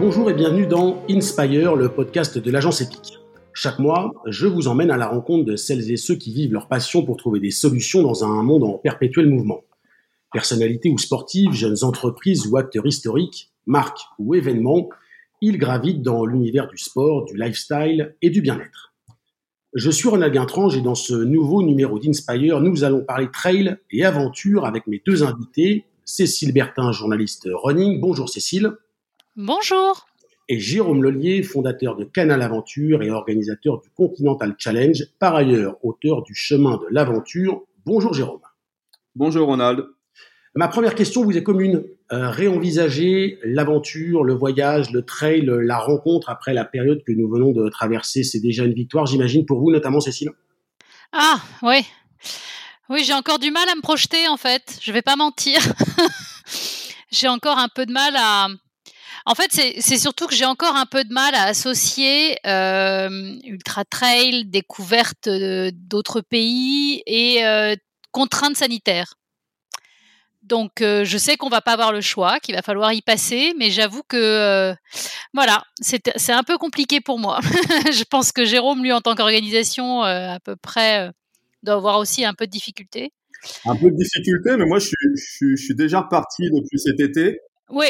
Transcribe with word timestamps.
Bonjour 0.00 0.30
et 0.30 0.34
bienvenue 0.34 0.66
dans 0.66 1.04
Inspire, 1.10 1.76
le 1.76 1.90
podcast 1.90 2.38
de 2.38 2.50
l'agence 2.50 2.80
EPIC. 2.80 3.18
Chaque 3.52 3.78
mois, 3.78 4.10
je 4.24 4.46
vous 4.46 4.66
emmène 4.66 4.90
à 4.90 4.96
la 4.96 5.06
rencontre 5.06 5.44
de 5.44 5.56
celles 5.56 5.90
et 5.90 5.98
ceux 5.98 6.14
qui 6.14 6.32
vivent 6.32 6.54
leur 6.54 6.68
passion 6.68 7.04
pour 7.04 7.18
trouver 7.18 7.38
des 7.38 7.50
solutions 7.50 8.00
dans 8.00 8.24
un 8.24 8.42
monde 8.42 8.64
en 8.64 8.78
perpétuel 8.78 9.28
mouvement. 9.28 9.60
Personnalités 10.32 10.88
ou 10.88 10.96
sportives, 10.96 11.52
jeunes 11.52 11.84
entreprises 11.84 12.46
ou 12.46 12.56
acteurs 12.56 12.86
historiques, 12.86 13.52
marques 13.66 14.00
ou 14.18 14.34
événements, 14.34 14.88
ils 15.42 15.58
gravitent 15.58 16.00
dans 16.00 16.24
l'univers 16.24 16.66
du 16.66 16.78
sport, 16.78 17.26
du 17.26 17.36
lifestyle 17.36 18.16
et 18.22 18.30
du 18.30 18.40
bien-être. 18.40 18.94
Je 19.74 19.90
suis 19.90 20.08
Ronald 20.08 20.32
Guintrange 20.32 20.78
et 20.78 20.80
dans 20.80 20.94
ce 20.94 21.12
nouveau 21.12 21.62
numéro 21.62 21.98
d'Inspire, 21.98 22.60
nous 22.60 22.84
allons 22.84 23.04
parler 23.04 23.28
trail 23.30 23.76
et 23.90 24.06
aventure 24.06 24.64
avec 24.64 24.86
mes 24.86 25.02
deux 25.06 25.24
invités, 25.24 25.84
Cécile 26.06 26.54
Bertin, 26.54 26.90
journaliste 26.90 27.46
running. 27.52 28.00
Bonjour 28.00 28.30
Cécile. 28.30 28.72
Bonjour. 29.42 30.06
Et 30.50 30.60
Jérôme 30.60 31.02
Lelier, 31.02 31.42
fondateur 31.42 31.96
de 31.96 32.04
Canal 32.04 32.42
Aventure 32.42 33.02
et 33.02 33.10
organisateur 33.10 33.80
du 33.80 33.88
Continental 33.88 34.54
Challenge, 34.58 35.02
par 35.18 35.34
ailleurs 35.34 35.82
auteur 35.82 36.22
du 36.22 36.34
Chemin 36.34 36.76
de 36.76 36.84
l'aventure. 36.90 37.62
Bonjour 37.86 38.12
Jérôme. 38.12 38.42
Bonjour 39.14 39.46
Ronald. 39.46 39.86
Ma 40.54 40.68
première 40.68 40.94
question 40.94 41.24
vous 41.24 41.38
est 41.38 41.42
commune. 41.42 41.84
Euh, 42.12 42.28
réenvisager 42.28 43.38
l'aventure, 43.42 44.24
le 44.24 44.34
voyage, 44.34 44.90
le 44.90 45.06
trail, 45.06 45.46
la 45.46 45.78
rencontre 45.78 46.28
après 46.28 46.52
la 46.52 46.66
période 46.66 47.02
que 47.06 47.12
nous 47.12 47.30
venons 47.30 47.52
de 47.52 47.70
traverser, 47.70 48.24
c'est 48.24 48.40
déjà 48.40 48.64
une 48.64 48.74
victoire, 48.74 49.06
j'imagine, 49.06 49.46
pour 49.46 49.58
vous, 49.60 49.70
notamment 49.70 50.00
Cécile? 50.00 50.32
Ah, 51.12 51.40
oui. 51.62 51.86
Oui, 52.90 53.04
j'ai 53.04 53.14
encore 53.14 53.38
du 53.38 53.50
mal 53.50 53.66
à 53.70 53.74
me 53.74 53.80
projeter, 53.80 54.28
en 54.28 54.36
fait. 54.36 54.78
Je 54.82 54.92
vais 54.92 55.00
pas 55.00 55.16
mentir. 55.16 55.62
j'ai 57.10 57.28
encore 57.28 57.56
un 57.56 57.68
peu 57.74 57.86
de 57.86 57.92
mal 57.92 58.12
à. 58.18 58.48
En 59.26 59.34
fait, 59.34 59.50
c'est 59.52 59.98
surtout 59.98 60.26
que 60.26 60.34
j'ai 60.34 60.44
encore 60.44 60.76
un 60.76 60.86
peu 60.86 61.04
de 61.04 61.12
mal 61.12 61.34
à 61.34 61.44
associer 61.44 62.38
euh, 62.46 63.36
ultra 63.44 63.84
trail, 63.84 64.46
découverte 64.46 65.28
d'autres 65.28 66.20
pays 66.20 67.02
et 67.06 67.44
euh, 67.44 67.74
contraintes 68.12 68.56
sanitaires. 68.56 69.14
Donc, 70.42 70.80
euh, 70.80 71.04
je 71.04 71.18
sais 71.18 71.36
qu'on 71.36 71.48
va 71.48 71.60
pas 71.60 71.74
avoir 71.74 71.92
le 71.92 72.00
choix, 72.00 72.40
qu'il 72.40 72.54
va 72.56 72.62
falloir 72.62 72.92
y 72.92 73.02
passer, 73.02 73.52
mais 73.58 73.70
j'avoue 73.70 74.02
que 74.02 74.16
euh, 74.16 74.74
voilà, 75.34 75.62
c'est 75.80 76.32
un 76.32 76.42
peu 76.42 76.58
compliqué 76.58 77.00
pour 77.00 77.18
moi. 77.18 77.40
je 77.92 78.04
pense 78.04 78.32
que 78.32 78.44
Jérôme, 78.44 78.82
lui, 78.82 78.92
en 78.92 79.00
tant 79.00 79.14
qu'organisation, 79.14 80.02
euh, 80.04 80.30
à 80.30 80.40
peu 80.40 80.56
près, 80.56 81.10
doit 81.62 81.74
avoir 81.74 81.98
aussi 81.98 82.24
un 82.24 82.34
peu 82.34 82.46
de 82.46 82.50
difficulté. 82.50 83.12
Un 83.64 83.76
peu 83.76 83.90
de 83.90 83.96
difficulté, 83.96 84.56
mais 84.56 84.66
moi, 84.66 84.80
je 84.80 84.86
suis, 84.86 85.56
je 85.56 85.62
suis, 85.62 85.74
déjà 85.74 86.00
reparti 86.00 86.50
depuis 86.50 86.78
cet 86.78 86.98
été. 86.98 87.38
Oui. 87.68 87.88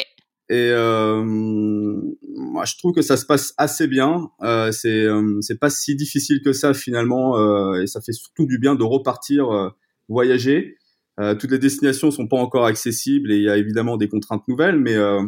Et 0.51 0.73
moi, 0.73 2.65
je 2.65 2.77
trouve 2.77 2.93
que 2.93 3.03
ça 3.03 3.17
se 3.17 3.25
passe 3.25 3.55
assez 3.57 3.87
bien. 3.87 4.31
Euh, 4.43 4.73
c'est 4.73 5.07
c'est 5.41 5.59
pas 5.59 5.71
si 5.71 5.95
difficile 5.95 6.43
que 6.43 6.53
ça 6.53 6.75
finalement, 6.75 7.75
et 7.77 7.87
ça 7.87 8.01
fait 8.01 8.13
surtout 8.13 8.47
du 8.47 8.59
bien 8.59 8.75
de 8.75 8.83
repartir 8.83 9.73
voyager. 10.09 10.77
Euh, 11.21 11.35
toutes 11.35 11.51
les 11.51 11.59
destinations 11.59 12.11
sont 12.11 12.27
pas 12.27 12.39
encore 12.39 12.65
accessibles 12.65 13.33
et 13.33 13.37
il 13.37 13.43
y 13.43 13.51
a 13.51 13.57
évidemment 13.57 13.97
des 13.97 14.09
contraintes 14.09 14.47
nouvelles, 14.49 14.79
mais 14.79 14.95
euh, 14.95 15.23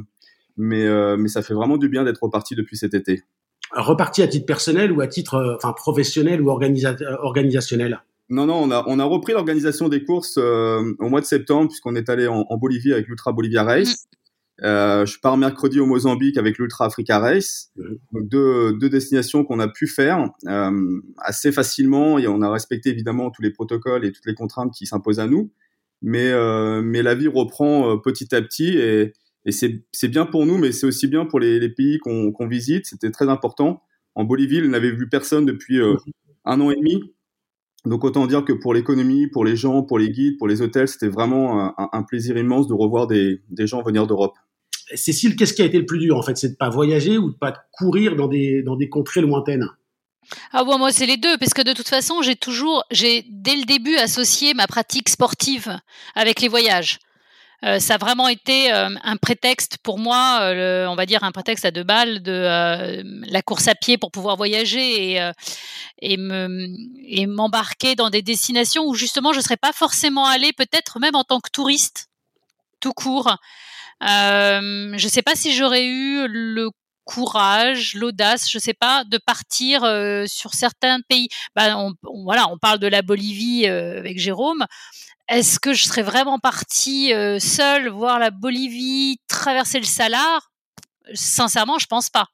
mais 0.56 0.87
euh, 0.87 1.17
mais 1.17 1.28
ça 1.28 1.43
fait 1.43 1.55
vraiment 1.55 1.77
du 1.77 1.89
bien 1.89 2.05
d'être 2.05 2.23
reparti 2.23 2.55
depuis 2.55 2.77
cet 2.77 2.95
été. 2.95 3.23
Reparti 3.73 4.23
à 4.23 4.28
titre 4.28 4.47
personnel 4.47 4.93
ou 4.93 5.00
à 5.00 5.06
titre 5.06 5.56
enfin 5.56 5.73
professionnel 5.73 6.41
ou 6.43 6.50
organisationnel? 6.50 8.03
Non, 8.28 8.47
non, 8.47 8.62
on 8.62 8.70
a, 8.70 8.84
on 8.87 8.98
a 8.98 9.05
repris 9.05 9.33
l'organisation 9.33 9.89
des 9.89 10.05
courses 10.05 10.39
au 10.39 11.09
mois 11.09 11.20
de 11.20 11.27
septembre 11.27 11.69
puisqu'on 11.69 11.95
est 11.95 12.09
allé 12.09 12.27
en, 12.27 12.45
Bolivie 12.56 12.93
avec 12.93 13.09
l'Ultra 13.09 13.33
Bolivia 13.33 13.62
Race. 13.62 14.06
Mm. 14.61 15.06
je 15.06 15.19
pars 15.20 15.36
mercredi 15.36 15.81
au 15.81 15.86
Mozambique 15.86 16.36
avec 16.36 16.58
l'Ultra 16.58 16.86
Africa 16.86 17.19
Race. 17.19 17.70
Mm. 17.77 17.83
Donc 18.12 18.28
deux, 18.28 18.72
deux 18.75 18.88
destinations 18.88 19.44
qu'on 19.44 19.60
a 19.60 19.69
pu 19.69 19.87
faire 19.87 20.28
assez 21.19 21.53
facilement 21.53 22.19
et 22.19 22.28
on 22.28 22.43
a 22.43 22.50
respecté 22.50 22.91
évidemment 22.91 23.31
tous 23.31 23.43
les 23.43 23.50
protocoles 23.50 24.04
et 24.04 24.12
toutes 24.12 24.26
les 24.26 24.34
contraintes 24.34 24.72
qui 24.72 24.87
s'imposent 24.87 25.21
à 25.21 25.26
nous 25.26 25.50
mais 26.03 26.32
euh, 26.32 26.82
mais 26.82 27.03
la 27.03 27.15
vie 27.15 27.28
reprend 27.28 27.91
euh, 27.91 27.97
petit 27.97 28.34
à 28.34 28.43
petit 28.43 28.76
et, 28.76 29.12
et 29.44 29.53
c'est 29.53 30.09
bien 30.09 30.26
pour 30.26 30.47
nous, 30.47 30.59
mais 30.59 30.72
c'est 30.72 30.87
aussi 30.87 31.06
bien 31.06 31.25
pour 31.25 31.41
les, 31.41 31.59
les 31.59 31.69
pays 31.69 31.99
qu'on 31.99 32.47
visite. 32.47 32.87
C'était 32.87 33.10
très 33.10 33.28
important. 33.28 33.82
En 34.15 34.25
Bolivie, 34.25 34.60
on 34.65 34.69
n'avait 34.69 34.91
vu 34.91 35.09
personne 35.09 35.47
depuis 35.47 35.81
euh, 35.81 35.97
un 36.44 36.60
an 36.60 36.71
et 36.71 36.76
demi. 36.76 37.15
Donc 37.84 38.05
autant 38.05 38.26
dire 38.26 38.44
que 38.44 38.53
pour 38.53 38.75
l'économie, 38.75 39.26
pour 39.26 39.44
les 39.44 39.56
gens, 39.56 39.82
pour 39.82 39.99
les 39.99 40.10
guides, 40.10 40.38
pour 40.38 40.47
les 40.47 40.62
hôtels, 40.62 40.87
c'était 40.87 41.09
vraiment 41.09 41.76
un, 41.76 41.88
un, 41.93 42.03
plaisir 42.05 42.37
immense 42.37 42.69
de 42.69 42.75
revoir 42.75 43.09
des, 43.09 43.41
des 43.50 43.66
gens 43.66 43.82
venir 43.82 44.06
d'Europe. 44.06 44.37
Cécile, 44.94 45.36
qu'est-ce 45.36 45.54
qui 45.54 45.62
a 45.62 45.64
été 45.64 45.78
le 45.78 45.86
plus 45.86 45.98
dur 45.98 46.16
en 46.16 46.22
fait? 46.22 46.36
C'est 46.36 46.50
de 46.50 46.56
pas 46.56 46.69
voyager 46.69 47.19
ou 47.19 47.30
de 47.30 47.36
pas 47.36 47.54
courir 47.72 48.16
dans 48.16 48.28
des, 48.28 48.62
dans 48.62 48.76
des 48.76 48.88
contrées 48.88 49.20
lointaines? 49.20 49.69
Ah 50.53 50.64
bon, 50.64 50.78
moi 50.78 50.92
c'est 50.92 51.06
les 51.06 51.16
deux, 51.16 51.36
parce 51.38 51.53
que 51.53 51.62
de 51.62 51.72
toute 51.72 51.88
façon, 51.88 52.22
j'ai 52.22 52.36
toujours, 52.36 52.84
j'ai 52.91 53.25
dès 53.28 53.56
le 53.56 53.64
début 53.64 53.97
associé 53.97 54.54
ma 54.54 54.66
pratique 54.66 55.08
sportive 55.08 55.78
avec 56.14 56.41
les 56.41 56.48
voyages. 56.48 56.98
Euh, 57.64 57.78
ça 57.78 57.94
a 57.94 57.98
vraiment 57.98 58.26
été 58.26 58.72
euh, 58.72 58.88
un 59.04 59.16
prétexte 59.16 59.78
pour 59.84 59.98
moi, 59.98 60.41
euh, 60.41 60.86
on 60.86 60.97
va 60.97 61.06
dire 61.06 61.22
un 61.22 61.31
prétexte 61.31 61.64
à 61.64 61.70
deux 61.70 61.84
balles 61.84 62.20
de 62.22 63.04
la 63.31 63.42
course 63.42 63.69
à 63.69 63.76
pied 63.76 63.98
pour 63.98 64.10
pouvoir 64.10 64.36
voyager 64.36 65.12
et, 65.12 65.31
et 66.00 67.26
m'embarquer 67.26 67.94
dans 67.94 68.10
des 68.10 68.22
destinations 68.22 68.84
où 68.84 68.94
justement 68.94 69.32
je 69.32 69.38
ne 69.38 69.42
serais 69.42 69.56
pas 69.56 69.72
forcément 69.72 70.26
allée, 70.26 70.52
peut-être 70.52 70.98
même 70.98 71.14
en 71.14 71.22
tant 71.25 71.41
que 71.41 71.50
touriste, 71.50 72.08
tout 72.81 72.92
court. 72.92 73.36
Je 74.02 75.04
ne 75.04 75.10
sais 75.10 75.22
pas 75.22 75.34
si 75.34 75.52
j'aurais 75.54 75.84
eu 75.84 76.26
le 76.28 76.70
courage, 77.04 77.94
l'audace, 77.94 78.50
je 78.50 78.58
sais 78.58 78.74
pas, 78.74 79.04
de 79.04 79.18
partir 79.18 79.84
euh, 79.84 80.24
sur 80.26 80.54
certains 80.54 81.00
pays. 81.08 81.28
Ben, 81.54 81.76
on, 81.76 81.94
voilà, 82.24 82.48
on 82.50 82.58
parle 82.58 82.78
de 82.78 82.86
la 82.86 83.02
Bolivie 83.02 83.66
euh, 83.66 83.98
avec 83.98 84.18
Jérôme. 84.18 84.66
Est-ce 85.28 85.58
que 85.58 85.72
je 85.72 85.84
serais 85.84 86.02
vraiment 86.02 86.38
partie 86.38 87.12
euh, 87.12 87.38
seule 87.38 87.88
voir 87.88 88.18
la 88.18 88.30
Bolivie 88.30 89.18
traverser 89.28 89.78
le 89.78 89.86
Salar? 89.86 90.50
Sincèrement, 91.14 91.78
je 91.78 91.86
pense 91.86 92.10
pas. 92.10 92.26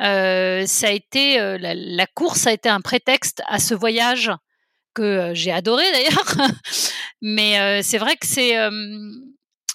ça 0.00 0.86
a 0.86 0.90
été 0.90 1.38
la, 1.38 1.74
la, 1.74 2.06
course 2.06 2.46
a 2.46 2.52
été 2.52 2.68
un 2.68 2.80
prétexte 2.80 3.42
à 3.46 3.58
ce 3.58 3.74
voyage 3.74 4.32
que 4.94 5.30
j'ai 5.34 5.52
adoré 5.52 5.84
d'ailleurs. 5.92 6.50
Mais 7.22 7.82
c'est 7.82 7.98
vrai 7.98 8.16
que 8.16 8.26
c'est 8.26 8.56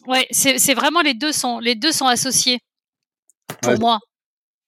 ouais, 0.07 0.27
c'est 0.31 0.73
vraiment 0.73 1.01
les 1.01 1.13
deux 1.13 1.31
sont 1.31 1.59
les 1.59 1.75
deux 1.75 1.91
sont 1.91 2.07
associés 2.07 2.59
pour 3.61 3.79
moi. 3.79 3.99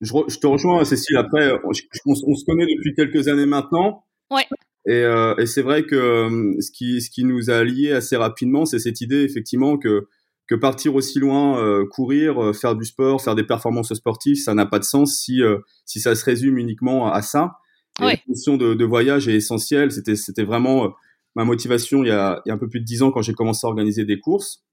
Je, 0.01 0.37
te 0.39 0.47
rejoins, 0.47 0.83
Cécile. 0.83 1.17
Après, 1.17 1.51
on, 1.63 1.73
se 1.73 2.45
connaît 2.45 2.65
depuis 2.65 2.93
quelques 2.93 3.27
années 3.27 3.45
maintenant. 3.45 4.03
Ouais. 4.29 4.45
Et, 4.87 5.01
euh, 5.01 5.35
et 5.37 5.45
c'est 5.45 5.61
vrai 5.61 5.85
que 5.85 5.95
euh, 5.95 6.61
ce 6.61 6.69
qui, 6.71 7.01
ce 7.01 7.09
qui 7.09 7.23
nous 7.23 7.49
a 7.49 7.63
liés 7.63 7.91
assez 7.91 8.15
rapidement, 8.15 8.65
c'est 8.65 8.79
cette 8.79 9.01
idée 9.01 9.23
effectivement 9.23 9.77
que 9.77 10.07
que 10.47 10.53
partir 10.53 10.93
aussi 10.93 11.17
loin, 11.17 11.59
euh, 11.59 11.87
courir, 11.89 12.39
euh, 12.39 12.53
faire 12.53 12.75
du 12.75 12.85
sport, 12.85 13.19
faire 13.19 13.33
des 13.33 13.43
performances 13.43 13.91
sportives, 13.95 14.35
ça 14.35 14.53
n'a 14.53 14.67
pas 14.67 14.77
de 14.77 14.83
sens 14.83 15.17
si 15.17 15.41
si 15.85 15.99
ça 15.99 16.13
se 16.13 16.23
résume 16.23 16.57
uniquement 16.57 17.11
à 17.11 17.21
ça. 17.23 17.57
Ouais. 17.99 18.21
La 18.27 18.33
notion 18.35 18.57
de, 18.57 18.73
de, 18.75 18.85
voyage 18.85 19.27
est 19.27 19.35
essentielle. 19.35 19.91
C'était 19.91 20.15
c'était 20.15 20.43
vraiment 20.43 20.93
ma 21.35 21.45
motivation 21.45 22.03
il 22.03 22.09
y, 22.09 22.11
a, 22.11 22.41
il 22.45 22.49
y 22.49 22.51
a 22.51 22.55
un 22.55 22.57
peu 22.57 22.69
plus 22.69 22.81
de 22.81 22.85
dix 22.85 23.01
ans 23.01 23.11
quand 23.11 23.21
j'ai 23.21 23.33
commencé 23.33 23.65
à 23.65 23.69
organiser 23.69 24.05
des 24.05 24.19
courses. 24.19 24.64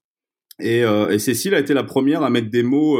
Et, 0.59 0.79
et 0.81 1.19
Cécile 1.19 1.55
a 1.55 1.59
été 1.59 1.73
la 1.73 1.83
première 1.83 2.23
à 2.23 2.29
mettre 2.29 2.49
des 2.49 2.63
mots 2.63 2.97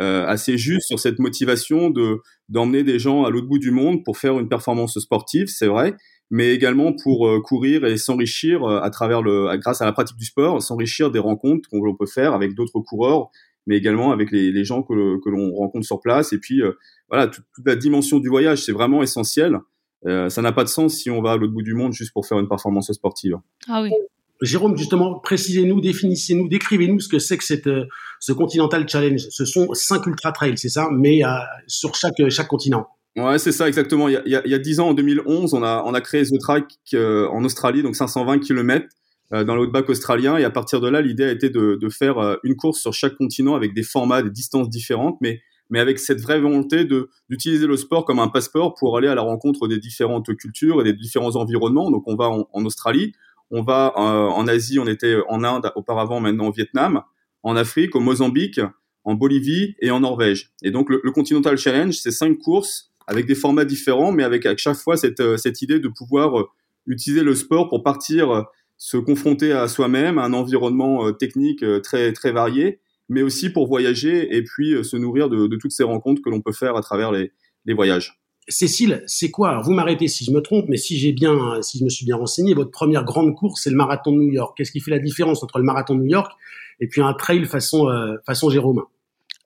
euh, 0.00 0.26
assez 0.26 0.58
juste 0.58 0.88
sur 0.88 0.98
cette 0.98 1.20
motivation 1.20 1.88
de 1.88 2.18
d'emmener 2.48 2.82
des 2.82 2.98
gens 2.98 3.24
à 3.24 3.30
l'autre 3.30 3.46
bout 3.46 3.60
du 3.60 3.70
monde 3.70 4.02
pour 4.04 4.18
faire 4.18 4.38
une 4.40 4.48
performance 4.48 4.98
sportive, 4.98 5.46
c'est 5.46 5.68
vrai, 5.68 5.94
mais 6.30 6.52
également 6.52 6.92
pour 6.92 7.28
euh, 7.28 7.40
courir 7.40 7.84
et 7.84 7.96
s'enrichir 7.96 8.64
euh, 8.64 8.80
à 8.80 8.90
travers 8.90 9.22
le, 9.22 9.56
grâce 9.56 9.80
à 9.82 9.84
la 9.84 9.92
pratique 9.92 10.16
du 10.16 10.24
sport, 10.24 10.60
s'enrichir 10.60 11.12
des 11.12 11.20
rencontres 11.20 11.68
qu'on 11.70 11.94
peut 11.94 12.06
faire 12.06 12.34
avec 12.34 12.54
d'autres 12.54 12.80
coureurs, 12.80 13.30
mais 13.68 13.76
également 13.76 14.10
avec 14.10 14.32
les, 14.32 14.50
les 14.50 14.64
gens 14.64 14.82
que, 14.82 15.20
que 15.22 15.30
l'on 15.30 15.54
rencontre 15.54 15.86
sur 15.86 16.00
place. 16.00 16.32
Et 16.32 16.38
puis 16.38 16.60
voilà, 17.08 17.28
toute, 17.28 17.44
toute, 17.54 17.66
la 17.66 17.76
dimension 17.76 18.18
du 18.18 18.28
voyage, 18.28 18.64
c'est 18.64 18.72
vraiment 18.72 19.02
essentiel. 19.02 19.58
ça 20.04 20.42
n'a 20.42 20.52
pas 20.52 20.64
de 20.64 20.68
sens 20.68 20.94
si 20.94 21.08
on 21.08 21.22
va 21.22 21.32
à 21.32 21.36
l'autre 21.36 21.52
bout 21.52 21.62
du 21.62 21.74
monde 21.74 21.92
juste 21.92 22.12
pour 22.12 22.26
faire 22.26 22.38
une 22.40 22.48
performance 22.48 22.92
sportive. 22.92 23.36
Ah 23.68 23.80
oui. 23.80 23.92
Jérôme, 24.40 24.76
justement, 24.76 25.20
précisez-nous, 25.20 25.80
définissez-nous, 25.80 26.48
décrivez-nous 26.48 27.00
ce 27.00 27.08
que 27.08 27.18
c'est 27.18 27.38
que 27.38 27.44
cette, 27.44 27.66
euh, 27.66 27.86
ce 28.18 28.32
Continental 28.32 28.88
Challenge. 28.88 29.20
Ce 29.30 29.44
sont 29.44 29.68
cinq 29.74 30.06
ultra 30.06 30.32
trails, 30.32 30.58
c'est 30.58 30.68
ça, 30.68 30.88
mais 30.92 31.24
euh, 31.24 31.28
sur 31.66 31.94
chaque, 31.94 32.28
chaque 32.28 32.48
continent. 32.48 32.86
Ouais, 33.16 33.38
c'est 33.38 33.52
ça 33.52 33.68
exactement. 33.68 34.08
Il 34.08 34.14
y 34.14 34.16
a, 34.34 34.42
il 34.44 34.50
y 34.50 34.54
a 34.54 34.58
10 34.58 34.80
ans, 34.80 34.88
en 34.88 34.94
2011, 34.94 35.54
on 35.54 35.62
a, 35.62 35.84
on 35.86 35.94
a 35.94 36.00
créé 36.00 36.24
The 36.24 36.38
Track 36.40 36.64
euh, 36.94 37.28
en 37.28 37.44
Australie, 37.44 37.82
donc 37.82 37.94
520 37.94 38.40
km 38.40 38.86
dans 39.30 39.56
le 39.56 39.66
bac 39.66 39.88
australien. 39.88 40.36
Et 40.36 40.44
à 40.44 40.50
partir 40.50 40.80
de 40.80 40.88
là, 40.88 41.00
l'idée 41.00 41.24
a 41.24 41.30
été 41.30 41.48
de, 41.48 41.76
de, 41.80 41.88
faire 41.88 42.38
une 42.44 42.54
course 42.54 42.80
sur 42.80 42.92
chaque 42.92 43.16
continent 43.16 43.56
avec 43.56 43.74
des 43.74 43.82
formats, 43.82 44.22
des 44.22 44.30
distances 44.30 44.68
différentes, 44.68 45.16
mais, 45.20 45.40
mais 45.70 45.80
avec 45.80 45.98
cette 45.98 46.20
vraie 46.20 46.38
volonté 46.38 46.84
d'utiliser 46.84 47.66
le 47.66 47.76
sport 47.76 48.04
comme 48.04 48.20
un 48.20 48.28
passeport 48.28 48.74
pour 48.74 48.96
aller 48.96 49.08
à 49.08 49.14
la 49.16 49.22
rencontre 49.22 49.66
des 49.66 49.78
différentes 49.78 50.32
cultures 50.36 50.80
et 50.80 50.84
des 50.84 50.92
différents 50.92 51.34
environnements. 51.34 51.90
Donc 51.90 52.04
on 52.06 52.14
va 52.14 52.28
en 52.28 52.64
Australie, 52.64 53.12
on 53.54 53.62
va 53.62 53.94
euh, 53.96 54.00
en 54.00 54.48
Asie, 54.48 54.80
on 54.80 54.86
était 54.88 55.16
en 55.28 55.44
Inde 55.44 55.70
auparavant, 55.76 56.18
maintenant 56.18 56.48
au 56.48 56.52
Vietnam, 56.52 57.02
en 57.44 57.54
Afrique, 57.54 57.94
au 57.94 58.00
Mozambique, 58.00 58.60
en 59.04 59.14
Bolivie 59.14 59.76
et 59.80 59.92
en 59.92 60.00
Norvège. 60.00 60.50
Et 60.64 60.72
donc 60.72 60.90
le, 60.90 60.98
Continental 61.12 61.56
Challenge, 61.56 61.94
c'est 61.94 62.10
cinq 62.10 62.36
courses 62.38 62.90
avec 63.06 63.26
des 63.26 63.36
formats 63.36 63.64
différents, 63.64 64.10
mais 64.10 64.24
avec 64.24 64.44
à 64.44 64.56
chaque 64.56 64.76
fois 64.76 64.96
cette, 64.96 65.20
euh, 65.20 65.36
idée 65.62 65.78
de 65.78 65.86
pouvoir 65.86 66.40
euh, 66.40 66.48
utiliser 66.88 67.22
le 67.22 67.36
sport 67.36 67.68
pour 67.68 67.84
partir 67.84 68.44
se 68.76 68.96
confronter 68.96 69.52
à 69.52 69.68
soi-même, 69.68 70.18
à 70.18 70.24
un 70.24 70.32
environnement 70.32 71.12
technique 71.12 71.64
très 71.82 72.12
très 72.12 72.32
varié, 72.32 72.80
mais 73.08 73.22
aussi 73.22 73.50
pour 73.50 73.68
voyager 73.68 74.36
et 74.36 74.42
puis 74.42 74.84
se 74.84 74.96
nourrir 74.96 75.30
de, 75.30 75.56
toutes 75.56 75.70
ces 75.70 75.84
rencontres 75.84 76.20
que 76.22 76.28
l'on 76.28 76.42
peut 76.42 76.52
faire 76.52 76.76
à 76.76 76.82
travers 76.82 77.12
les 77.12 77.30
voyages. 77.72 78.23
Cécile, 78.48 79.02
c'est 79.06 79.30
quoi? 79.30 79.60
Vous 79.62 79.72
m'arrêtez 79.72 80.08
si 80.08 80.24
je 80.24 80.30
me 80.30 80.40
trompe, 80.40 80.66
mais 80.68 80.76
si 80.76 80.98
j'ai 80.98 81.12
bien, 81.12 81.62
si 81.62 81.78
je 81.78 81.84
me 81.84 81.88
suis 81.88 82.04
bien 82.04 82.16
renseigné, 82.16 82.54
votre 82.54 82.70
première 82.70 83.04
grande 83.04 83.34
course 83.34 83.62
c'est 83.62 83.70
le 83.70 83.76
marathon 83.76 84.12
de 84.12 84.18
New 84.18 84.32
York. 84.32 84.56
Qu'est-ce 84.56 84.70
qui 84.70 84.80
fait 84.80 84.90
la 84.90 84.98
différence 84.98 85.42
entre 85.42 85.58
le 85.58 85.64
marathon 85.64 85.94
de 85.94 86.00
New 86.00 86.10
York 86.10 86.32
et 86.80 86.88
puis 86.88 87.00
un 87.00 87.14
trail 87.14 87.44
façon 87.46 87.88
façon 88.26 88.50
Jérôme? 88.50 88.84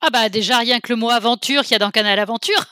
Ah 0.00 0.10
bah 0.10 0.28
déjà 0.28 0.58
rien 0.58 0.80
que 0.80 0.92
le 0.92 0.96
mot 0.96 1.10
aventure 1.10 1.62
qu'il 1.62 1.72
y 1.72 1.74
a 1.74 1.78
dans 1.78 1.90
Canal 1.90 2.18
Aventure. 2.18 2.64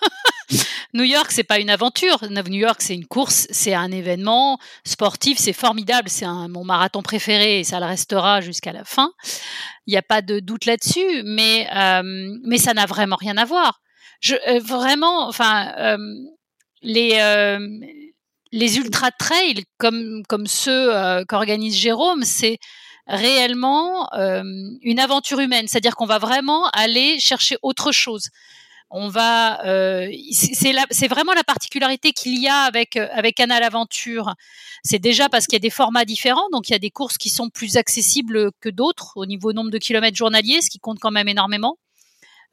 New 0.95 1.03
York, 1.03 1.31
c'est 1.31 1.45
pas 1.45 1.59
une 1.59 1.71
aventure. 1.71 2.19
New 2.31 2.59
York, 2.59 2.81
c'est 2.81 2.95
une 2.95 3.07
course, 3.07 3.47
c'est 3.51 3.75
un 3.75 3.91
événement 3.91 4.59
sportif, 4.85 5.37
c'est 5.39 5.53
formidable, 5.53 6.09
c'est 6.09 6.27
mon 6.27 6.65
marathon 6.65 7.03
préféré 7.03 7.61
et 7.61 7.65
ça 7.65 7.81
le 7.81 7.87
restera 7.87 8.41
jusqu'à 8.41 8.73
la 8.73 8.85
fin. 8.85 9.11
Il 9.87 9.91
n'y 9.91 9.97
a 9.97 10.03
pas 10.03 10.23
de 10.23 10.39
doute 10.39 10.65
là-dessus, 10.65 11.23
mais 11.25 11.69
euh, 11.75 12.03
mais 12.45 12.59
ça 12.59 12.75
n'a 12.75 12.87
vraiment 12.87 13.17
rien 13.17 13.37
à 13.37 13.45
voir. 13.45 13.81
Je 14.21 14.35
euh, 14.49 14.59
vraiment, 14.61 15.29
enfin 15.29 15.73
euh, 15.79 15.99
les 16.83 17.19
les 18.53 18.79
ultra 18.79 19.11
trails 19.11 19.65
comme 19.79 20.23
comme 20.29 20.47
ceux 20.47 20.93
qu'organise 21.29 21.77
Jérôme, 21.77 22.23
c'est 22.23 22.59
réellement 23.07 24.13
euh, 24.15 24.43
une 24.83 24.99
aventure 24.99 25.41
humaine, 25.41 25.69
c'est-à-dire 25.69 25.95
qu'on 25.97 26.07
va 26.07 26.19
vraiment 26.19 26.69
aller 26.71 27.19
chercher 27.21 27.57
autre 27.63 27.93
chose. 27.93 28.29
On 28.89 29.09
va, 29.09 29.65
euh, 29.67 30.09
c'est 30.31 31.09
vraiment 31.09 31.33
la 31.33 31.43
particularité 31.43 32.13
qu'il 32.13 32.41
y 32.41 32.47
a 32.47 32.61
avec 32.61 32.95
avec 32.97 33.35
Canal 33.35 33.65
Aventure. 33.65 34.35
C'est 34.85 35.01
déjà 35.01 35.29
parce 35.29 35.47
qu'il 35.47 35.57
y 35.57 35.57
a 35.57 35.61
des 35.61 35.71
formats 35.71 36.05
différents, 36.05 36.49
donc 36.53 36.69
il 36.69 36.73
y 36.73 36.77
a 36.77 36.79
des 36.79 36.91
courses 36.91 37.19
qui 37.19 37.29
sont 37.29 37.51
plus 37.51 37.77
accessibles 37.77 38.51
que 38.61 38.69
d'autres 38.69 39.13
au 39.17 39.27
niveau 39.27 39.53
nombre 39.53 39.71
de 39.71 39.79
kilomètres 39.79 40.17
journaliers, 40.17 40.63
ce 40.63 40.71
qui 40.71 40.79
compte 40.79 41.01
quand 41.01 41.11
même 41.11 41.29
énormément. 41.29 41.79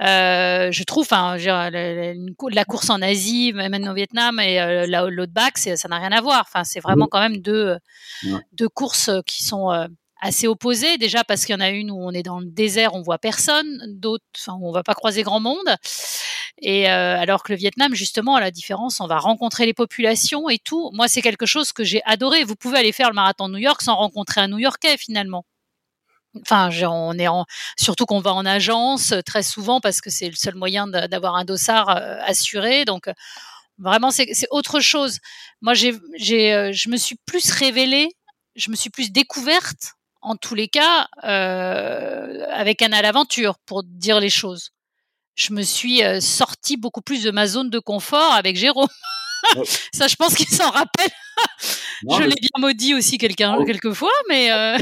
Euh, 0.02 0.72
je 0.72 0.84
trouve, 0.84 1.04
enfin, 1.04 1.38
la, 1.38 2.66
course 2.66 2.90
en 2.90 3.02
Asie, 3.02 3.54
même 3.54 3.88
au 3.88 3.94
Vietnam 3.94 4.40
et 4.40 4.60
euh, 4.60 5.10
l'autre 5.10 5.32
bac, 5.32 5.58
ça 5.58 5.88
n'a 5.88 5.98
rien 5.98 6.12
à 6.12 6.22
voir. 6.22 6.46
Enfin, 6.48 6.64
c'est 6.64 6.80
vraiment 6.80 7.08
quand 7.08 7.20
même 7.20 7.38
deux, 7.38 7.78
deux 8.54 8.70
courses 8.70 9.12
qui 9.26 9.44
sont 9.44 9.70
assez 10.24 10.48
opposés. 10.48 10.98
Déjà 10.98 11.24
parce 11.24 11.46
qu'il 11.46 11.54
y 11.54 11.58
en 11.58 11.62
a 11.62 11.70
une 11.70 11.92
où 11.92 11.98
on 12.02 12.12
est 12.12 12.24
dans 12.24 12.40
le 12.40 12.48
désert, 12.48 12.96
on 12.96 13.02
voit 13.02 13.20
personne, 13.20 13.82
d'autres, 13.88 14.24
enfin, 14.38 14.58
on 14.62 14.72
va 14.72 14.84
pas 14.84 14.94
croiser 14.94 15.22
grand 15.22 15.40
monde. 15.40 15.76
Et 16.60 16.90
euh, 16.90 17.20
alors 17.20 17.44
que 17.44 17.52
le 17.52 17.58
Vietnam, 17.58 17.94
justement, 17.94 18.36
à 18.36 18.42
la 18.42 18.52
différence, 18.52 19.00
on 19.00 19.08
va 19.08 19.18
rencontrer 19.18 19.66
les 19.66 19.74
populations 19.74 20.50
et 20.50 20.60
tout. 20.60 20.90
Moi, 20.94 21.08
c'est 21.08 21.22
quelque 21.22 21.46
chose 21.46 21.74
que 21.74 21.84
j'ai 21.84 22.02
adoré. 22.06 22.44
Vous 22.44 22.56
pouvez 22.56 22.78
aller 22.78 22.92
faire 22.92 23.10
le 23.10 23.16
marathon 23.16 23.50
de 23.50 23.54
New 23.54 23.60
York 23.60 23.82
sans 23.82 23.96
rencontrer 23.96 24.42
un 24.42 24.48
New-Yorkais 24.48 24.98
finalement. 24.98 25.46
Enfin, 26.42 26.70
on 26.88 27.18
est 27.20 27.28
en, 27.28 27.46
surtout 27.78 28.06
qu'on 28.06 28.20
va 28.20 28.34
en 28.34 28.46
agence 28.46 29.12
euh, 29.12 29.22
très 29.22 29.44
souvent 29.44 29.80
parce 29.80 30.02
que 30.02 30.10
c'est 30.10 30.30
le 30.30 30.36
seul 30.36 30.56
moyen 30.56 30.88
d'avoir 30.88 31.36
un 31.36 31.46
dossard 31.46 31.90
euh, 31.90 32.18
assuré. 32.26 32.86
Donc, 32.86 33.10
vraiment, 33.78 34.12
c'est 34.12 34.48
autre 34.52 34.80
chose. 34.80 35.20
Moi, 35.62 35.74
j'ai, 35.74 35.94
je 36.20 36.90
me 36.90 36.98
suis 36.98 37.18
plus 37.26 37.52
révélée, 37.52 38.10
je 38.56 38.72
me 38.72 38.76
suis 38.76 38.90
plus 38.90 39.12
découverte 39.12 39.96
en 40.24 40.36
tous 40.38 40.56
les 40.56 40.68
cas, 40.68 41.08
euh, 41.26 42.46
avec 42.52 42.82
un 42.82 42.92
à 42.94 43.02
l'aventure, 43.02 43.58
pour 43.66 43.84
dire 43.84 44.20
les 44.20 44.30
choses. 44.30 44.72
Je 45.36 45.54
me 45.54 45.62
suis 45.62 46.04
euh, 46.04 46.22
sortie 46.22 46.78
beaucoup 46.78 47.02
plus 47.02 47.24
de 47.24 47.32
ma 47.32 47.46
zone 47.46 47.70
de 47.70 47.80
confort 47.80 48.34
avec 48.34 48.56
Jérôme. 48.56 48.88
Ça, 49.94 50.08
je 50.08 50.16
pense 50.16 50.34
qu'il 50.36 50.48
s'en 50.48 50.72
rappelle. 50.72 51.12
Je 52.02 52.24
l'ai 52.24 52.36
bien 52.40 52.50
maudit 52.60 52.94
aussi 52.94 53.18
quelqu'un, 53.18 53.58
oh. 53.60 53.66
quelquefois, 53.66 54.12
mais. 54.30 54.52
Euh... 54.52 54.78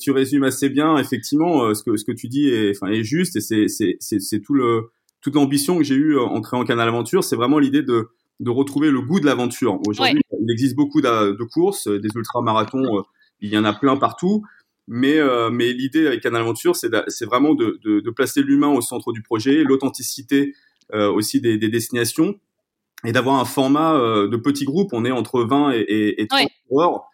tu, 0.00 0.10
résumes 0.10 0.44
assez 0.44 0.68
bien, 0.68 0.98
effectivement, 0.98 1.64
euh, 1.64 1.74
ce 1.74 1.82
que, 1.82 1.96
ce 1.96 2.04
que 2.04 2.12
tu 2.12 2.28
dis 2.28 2.48
est, 2.48 2.70
enfin, 2.76 2.92
est 2.92 3.04
juste, 3.04 3.36
et 3.36 3.68
c'est 3.68 4.40
tout 4.40 4.54
le, 4.54 4.90
toute 5.20 5.34
l'ambition 5.34 5.78
que 5.78 5.84
j'ai 5.84 5.94
eue 5.94 6.18
en 6.18 6.40
créant 6.40 6.64
Canal 6.64 6.88
Aventure, 6.88 7.24
c'est 7.24 7.36
vraiment 7.36 7.58
l'idée 7.58 7.82
de, 7.82 8.08
de 8.40 8.50
retrouver 8.50 8.90
le 8.90 9.00
goût 9.00 9.20
de 9.20 9.26
l'aventure. 9.26 9.80
Aujourd'hui, 9.86 10.20
il 10.40 10.50
existe 10.50 10.76
beaucoup 10.76 11.00
de, 11.00 11.36
de 11.36 11.44
courses, 11.44 11.88
des 11.88 12.08
ultramarathons 12.14 13.04
il 13.40 13.50
y 13.50 13.58
en 13.58 13.64
a 13.64 13.72
plein 13.72 13.96
partout. 13.96 14.44
Mais, 14.88 15.18
euh, 15.18 15.50
mais 15.50 15.72
l'idée 15.72 16.06
avec 16.06 16.22
Canal 16.22 16.42
Aventure, 16.42 16.76
c'est 16.76 17.24
vraiment 17.24 17.54
de, 17.54 17.80
de, 17.84 18.00
de 18.00 18.10
placer 18.10 18.42
l'humain 18.42 18.68
au 18.68 18.80
centre 18.80 19.12
du 19.12 19.20
projet, 19.20 19.64
l'authenticité 19.64 20.54
euh, 20.94 21.10
aussi 21.10 21.40
des, 21.40 21.58
des, 21.58 21.68
destinations, 21.68 22.38
et 23.06 23.12
d'avoir 23.12 23.36
un 23.40 23.44
format 23.44 23.94
euh, 23.94 24.28
de 24.28 24.36
petits 24.36 24.64
groupes. 24.64 24.90
On 24.92 25.04
est 25.04 25.10
entre 25.10 25.42
20 25.42 25.72
et, 25.72 26.20
et, 26.20 26.26
30 26.26 26.48
joueurs 26.70 27.04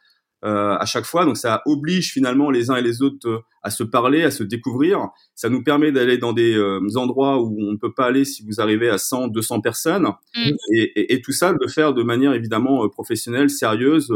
euh, 0.44 0.77
à 0.77 0.87
chaque 0.87 1.05
fois, 1.05 1.25
donc 1.25 1.37
ça 1.37 1.62
oblige 1.67 2.12
finalement 2.12 2.50
les 2.50 2.69
uns 2.69 2.75
et 2.75 2.83
les 2.83 3.00
autres 3.00 3.44
à 3.62 3.71
se 3.71 3.85
parler, 3.85 4.25
à 4.25 4.33
se 4.33 4.43
découvrir. 4.43 5.11
Ça 5.37 5.49
nous 5.49 5.62
permet 5.62 5.93
d'aller 5.93 6.19
dans 6.19 6.33
des 6.33 6.59
endroits 6.97 7.41
où 7.41 7.56
on 7.61 7.73
ne 7.73 7.77
peut 7.77 7.94
pas 7.94 8.06
aller 8.06 8.25
si 8.25 8.44
vous 8.44 8.61
arrivez 8.61 8.89
à 8.89 8.99
100, 8.99 9.29
200 9.29 9.61
personnes, 9.61 10.09
mm. 10.35 10.50
et, 10.75 11.15
et, 11.15 11.23
tout 11.23 11.31
ça 11.31 11.53
de 11.53 11.59
le 11.61 11.69
faire 11.69 11.94
de 11.94 12.03
manière 12.03 12.33
évidemment 12.33 12.89
professionnelle, 12.89 13.50
sérieuse 13.50 14.12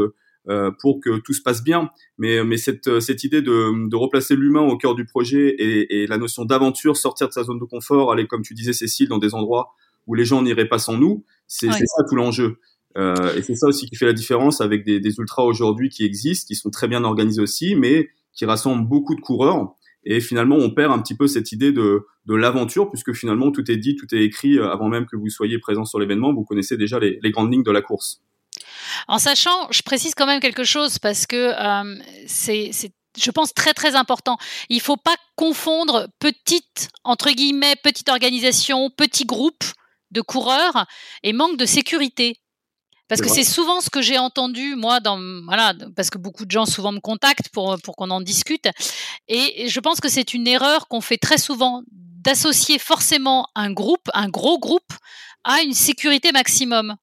euh, 0.49 0.71
pour 0.81 0.99
que 1.01 1.19
tout 1.19 1.33
se 1.33 1.41
passe 1.41 1.63
bien. 1.63 1.89
Mais, 2.17 2.43
mais 2.43 2.57
cette, 2.57 2.99
cette 2.99 3.23
idée 3.23 3.41
de, 3.41 3.87
de 3.89 3.95
replacer 3.95 4.35
l'humain 4.35 4.61
au 4.61 4.77
cœur 4.77 4.95
du 4.95 5.05
projet 5.05 5.49
et, 5.49 6.03
et 6.03 6.07
la 6.07 6.17
notion 6.17 6.43
d'aventure, 6.43 6.97
sortir 6.97 7.27
de 7.27 7.33
sa 7.33 7.43
zone 7.43 7.59
de 7.59 7.65
confort, 7.65 8.11
aller, 8.11 8.27
comme 8.27 8.41
tu 8.41 8.53
disais, 8.53 8.73
Cécile, 8.73 9.07
dans 9.07 9.17
des 9.17 9.33
endroits 9.33 9.75
où 10.07 10.15
les 10.15 10.25
gens 10.25 10.41
n'iraient 10.41 10.67
pas 10.67 10.79
sans 10.79 10.97
nous, 10.97 11.23
c'est 11.47 11.71
ça 11.71 12.03
tout 12.09 12.15
l'enjeu. 12.15 12.59
Euh, 12.97 13.35
et 13.35 13.43
c'est 13.43 13.55
ça 13.55 13.67
aussi 13.67 13.87
qui 13.87 13.95
fait 13.95 14.05
la 14.05 14.13
différence 14.13 14.59
avec 14.59 14.83
des, 14.83 14.99
des 14.99 15.15
ultras 15.19 15.43
aujourd'hui 15.43 15.89
qui 15.89 16.03
existent, 16.03 16.47
qui 16.47 16.55
sont 16.55 16.71
très 16.71 16.87
bien 16.87 17.03
organisés 17.03 17.41
aussi, 17.41 17.75
mais 17.75 18.09
qui 18.33 18.45
rassemblent 18.45 18.87
beaucoup 18.87 19.15
de 19.15 19.21
coureurs. 19.21 19.75
Et 20.03 20.21
finalement, 20.21 20.55
on 20.55 20.71
perd 20.71 20.91
un 20.93 20.99
petit 20.99 21.15
peu 21.15 21.27
cette 21.27 21.51
idée 21.51 21.71
de, 21.71 22.07
de 22.25 22.35
l'aventure, 22.35 22.89
puisque 22.89 23.13
finalement, 23.13 23.51
tout 23.51 23.69
est 23.69 23.77
dit, 23.77 23.95
tout 23.95 24.07
est 24.15 24.23
écrit 24.23 24.57
euh, 24.57 24.69
avant 24.71 24.87
même 24.87 25.05
que 25.05 25.15
vous 25.15 25.29
soyez 25.29 25.59
présent 25.59 25.85
sur 25.85 25.99
l'événement. 25.99 26.33
Vous 26.33 26.45
connaissez 26.45 26.77
déjà 26.77 26.97
les, 26.97 27.19
les 27.21 27.31
grandes 27.31 27.51
lignes 27.51 27.63
de 27.63 27.71
la 27.71 27.81
course. 27.81 28.21
En 29.07 29.19
sachant, 29.19 29.67
je 29.71 29.81
précise 29.81 30.15
quand 30.15 30.25
même 30.25 30.39
quelque 30.39 30.63
chose 30.63 30.97
parce 30.97 31.27
que 31.27 31.35
euh, 31.35 31.99
c'est 32.25 32.71
je 33.19 33.31
pense 33.31 33.53
très 33.53 33.73
très 33.73 33.95
important. 33.95 34.37
Il 34.69 34.79
faut 34.79 34.97
pas 34.97 35.15
confondre 35.35 36.07
petite 36.19 36.89
entre 37.03 37.31
guillemets 37.31 37.75
petite 37.83 38.09
organisation, 38.09 38.91
petit 38.95 39.25
groupe 39.25 39.63
de 40.11 40.21
coureurs 40.21 40.85
et 41.23 41.33
manque 41.33 41.57
de 41.57 41.65
sécurité. 41.65 42.39
Parce 43.07 43.21
que 43.21 43.29
c'est 43.29 43.45
souvent 43.45 43.79
ce 43.79 43.89
que 43.89 44.01
j'ai 44.01 44.17
entendu 44.17 44.75
moi 44.75 44.99
dans 44.99 45.17
voilà 45.45 45.73
parce 45.95 46.09
que 46.09 46.17
beaucoup 46.17 46.45
de 46.45 46.51
gens 46.51 46.65
souvent 46.65 46.91
me 46.91 46.99
contactent 46.99 47.47
pour 47.53 47.77
pour 47.81 47.95
qu'on 47.95 48.09
en 48.09 48.19
discute 48.19 48.67
et 49.29 49.69
je 49.69 49.79
pense 49.79 50.01
que 50.01 50.09
c'est 50.09 50.33
une 50.33 50.45
erreur 50.45 50.89
qu'on 50.89 50.99
fait 50.99 51.17
très 51.17 51.37
souvent 51.37 51.83
d'associer 51.89 52.79
forcément 52.79 53.47
un 53.55 53.71
groupe, 53.71 54.09
un 54.13 54.27
gros 54.27 54.59
groupe 54.59 54.91
à 55.45 55.61
une 55.61 55.73
sécurité 55.73 56.33
maximum 56.33 56.97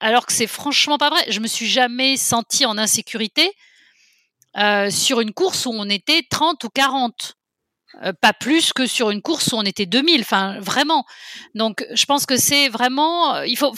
alors 0.00 0.26
que 0.26 0.32
c'est 0.32 0.46
franchement 0.46 0.98
pas 0.98 1.10
vrai. 1.10 1.24
Je 1.28 1.40
me 1.40 1.46
suis 1.46 1.66
jamais 1.66 2.16
sentie 2.16 2.64
en 2.64 2.78
insécurité 2.78 3.52
euh, 4.56 4.90
sur 4.90 5.20
une 5.20 5.32
course 5.32 5.66
où 5.66 5.70
on 5.72 5.88
était 5.88 6.22
30 6.28 6.64
ou 6.64 6.68
40. 6.70 7.36
Euh, 8.02 8.12
pas 8.20 8.32
plus 8.32 8.72
que 8.72 8.86
sur 8.86 9.10
une 9.10 9.20
course 9.20 9.52
où 9.52 9.56
on 9.56 9.62
était 9.62 9.86
2000, 9.86 10.20
enfin 10.20 10.58
vraiment. 10.60 11.04
Donc 11.54 11.84
je 11.92 12.04
pense 12.04 12.24
que 12.24 12.36
c'est 12.36 12.68
vraiment, 12.68 13.34
euh, 13.34 13.46
il 13.46 13.56
faut, 13.56 13.72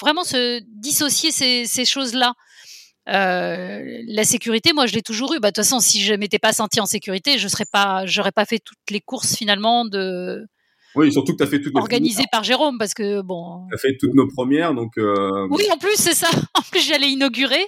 vraiment 0.00 0.24
se 0.24 0.60
dissocier 0.66 1.32
ces, 1.32 1.84
choses-là. 1.84 2.34
la 3.06 4.24
sécurité, 4.24 4.72
moi, 4.72 4.86
je 4.86 4.94
l'ai 4.94 5.02
toujours 5.02 5.34
eu. 5.34 5.40
Bah, 5.40 5.48
de 5.48 5.54
toute 5.54 5.64
façon, 5.64 5.80
si 5.80 6.00
je 6.00 6.14
m'étais 6.14 6.38
pas 6.38 6.52
sentie 6.52 6.80
en 6.80 6.86
sécurité, 6.86 7.38
je 7.38 7.48
serais 7.48 7.66
pas, 7.70 8.06
j'aurais 8.06 8.32
pas 8.32 8.44
fait 8.44 8.60
toutes 8.60 8.90
les 8.90 9.00
courses 9.00 9.36
finalement 9.36 9.84
de 9.84 10.46
oui, 10.94 11.10
surtout 11.10 11.32
que 11.32 11.38
tu 11.38 11.42
as 11.42 11.46
fait 11.46 11.60
toutes 11.60 11.74
nos 11.74 11.80
Organisé 11.80 12.24
par 12.30 12.44
Jérôme, 12.44 12.76
parce 12.78 12.92
que 12.92 13.22
bon. 13.22 13.66
Tu 13.70 13.74
as 13.74 13.78
fait 13.78 13.96
toutes 13.98 14.14
nos 14.14 14.28
premières, 14.28 14.74
donc. 14.74 14.92
Euh... 14.98 15.46
Oui, 15.50 15.64
en 15.72 15.78
plus, 15.78 15.96
c'est 15.96 16.14
ça. 16.14 16.28
En 16.54 16.60
plus, 16.70 16.86
j'allais 16.86 17.10
inaugurer. 17.10 17.64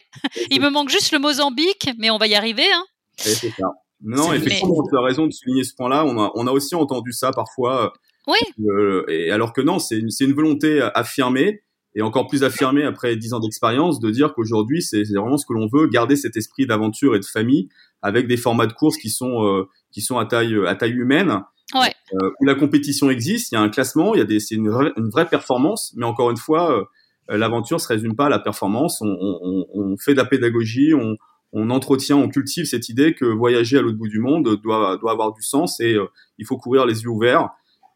Il 0.50 0.60
me 0.60 0.70
manque 0.70 0.88
juste 0.88 1.12
le 1.12 1.18
Mozambique, 1.18 1.90
mais 1.98 2.10
on 2.10 2.18
va 2.18 2.26
y 2.26 2.34
arriver. 2.34 2.66
Hein. 2.70 2.84
c'est 3.16 3.50
ça. 3.50 3.68
Non, 4.02 4.32
effectivement, 4.32 4.82
tu 4.88 4.96
as 4.96 5.02
raison 5.02 5.26
de 5.26 5.32
souligner 5.32 5.64
ce 5.64 5.74
point-là. 5.74 6.04
On 6.04 6.18
a, 6.20 6.30
on 6.34 6.46
a 6.46 6.50
aussi 6.50 6.74
entendu 6.74 7.12
ça 7.12 7.30
parfois. 7.32 7.92
Oui. 8.26 8.38
Euh, 8.66 9.04
et 9.08 9.30
alors 9.30 9.52
que 9.52 9.60
non, 9.60 9.78
c'est 9.78 9.98
une, 9.98 10.08
une 10.20 10.32
volonté 10.32 10.80
affirmée 10.94 11.62
et 11.94 12.02
encore 12.02 12.26
plus 12.26 12.42
affirmée 12.42 12.82
après 12.82 13.16
dix 13.16 13.32
ans 13.34 13.40
d'expérience 13.40 14.00
de 14.00 14.10
dire 14.10 14.34
qu'aujourd'hui, 14.34 14.82
c'est 14.82 15.04
vraiment 15.04 15.38
ce 15.38 15.46
que 15.46 15.52
l'on 15.52 15.68
veut, 15.72 15.86
garder 15.86 16.16
cet 16.16 16.36
esprit 16.36 16.66
d'aventure 16.66 17.14
et 17.14 17.20
de 17.20 17.24
famille 17.24 17.68
avec 18.02 18.26
des 18.26 18.36
formats 18.36 18.66
de 18.66 18.72
course 18.72 18.96
qui 18.96 19.10
sont, 19.10 19.44
euh, 19.44 19.68
qui 19.92 20.00
sont 20.00 20.18
à 20.18 20.26
taille, 20.26 20.56
à 20.66 20.74
taille 20.74 20.92
humaine 20.92 21.42
ouais. 21.74 21.94
euh, 22.14 22.30
où 22.40 22.44
la 22.44 22.54
compétition 22.54 23.10
existe, 23.10 23.52
il 23.52 23.54
y 23.54 23.58
a 23.58 23.60
un 23.60 23.68
classement, 23.68 24.14
il 24.14 24.18
y 24.18 24.22
a 24.22 24.24
des, 24.24 24.40
c'est 24.40 24.56
une, 24.56 24.68
vraie, 24.68 24.92
une 24.96 25.08
vraie 25.08 25.28
performance, 25.28 25.94
mais 25.96 26.04
encore 26.04 26.30
une 26.30 26.36
fois, 26.36 26.86
euh, 27.30 27.36
l'aventure 27.36 27.80
se 27.80 27.88
résume 27.88 28.16
pas 28.16 28.26
à 28.26 28.28
la 28.28 28.40
performance. 28.40 29.00
On, 29.00 29.16
on, 29.20 29.66
on, 29.72 29.96
fait 29.96 30.12
de 30.12 30.18
la 30.18 30.24
pédagogie, 30.24 30.94
on, 30.94 31.16
on 31.54 31.70
entretient, 31.70 32.16
on 32.18 32.28
cultive 32.28 32.66
cette 32.66 32.90
idée 32.90 33.14
que 33.14 33.25
voyager 33.25 33.78
à 33.78 33.82
l'autre 33.82 33.96
bout 33.96 34.08
du 34.08 34.18
monde 34.18 34.61
doit, 34.62 34.99
doit 34.99 35.12
avoir 35.12 35.32
du 35.32 35.42
sens 35.42 35.80
et 35.80 35.96
il 36.38 36.46
faut 36.46 36.58
courir 36.58 36.84
les 36.84 37.02
yeux 37.02 37.08
ouverts. 37.08 37.49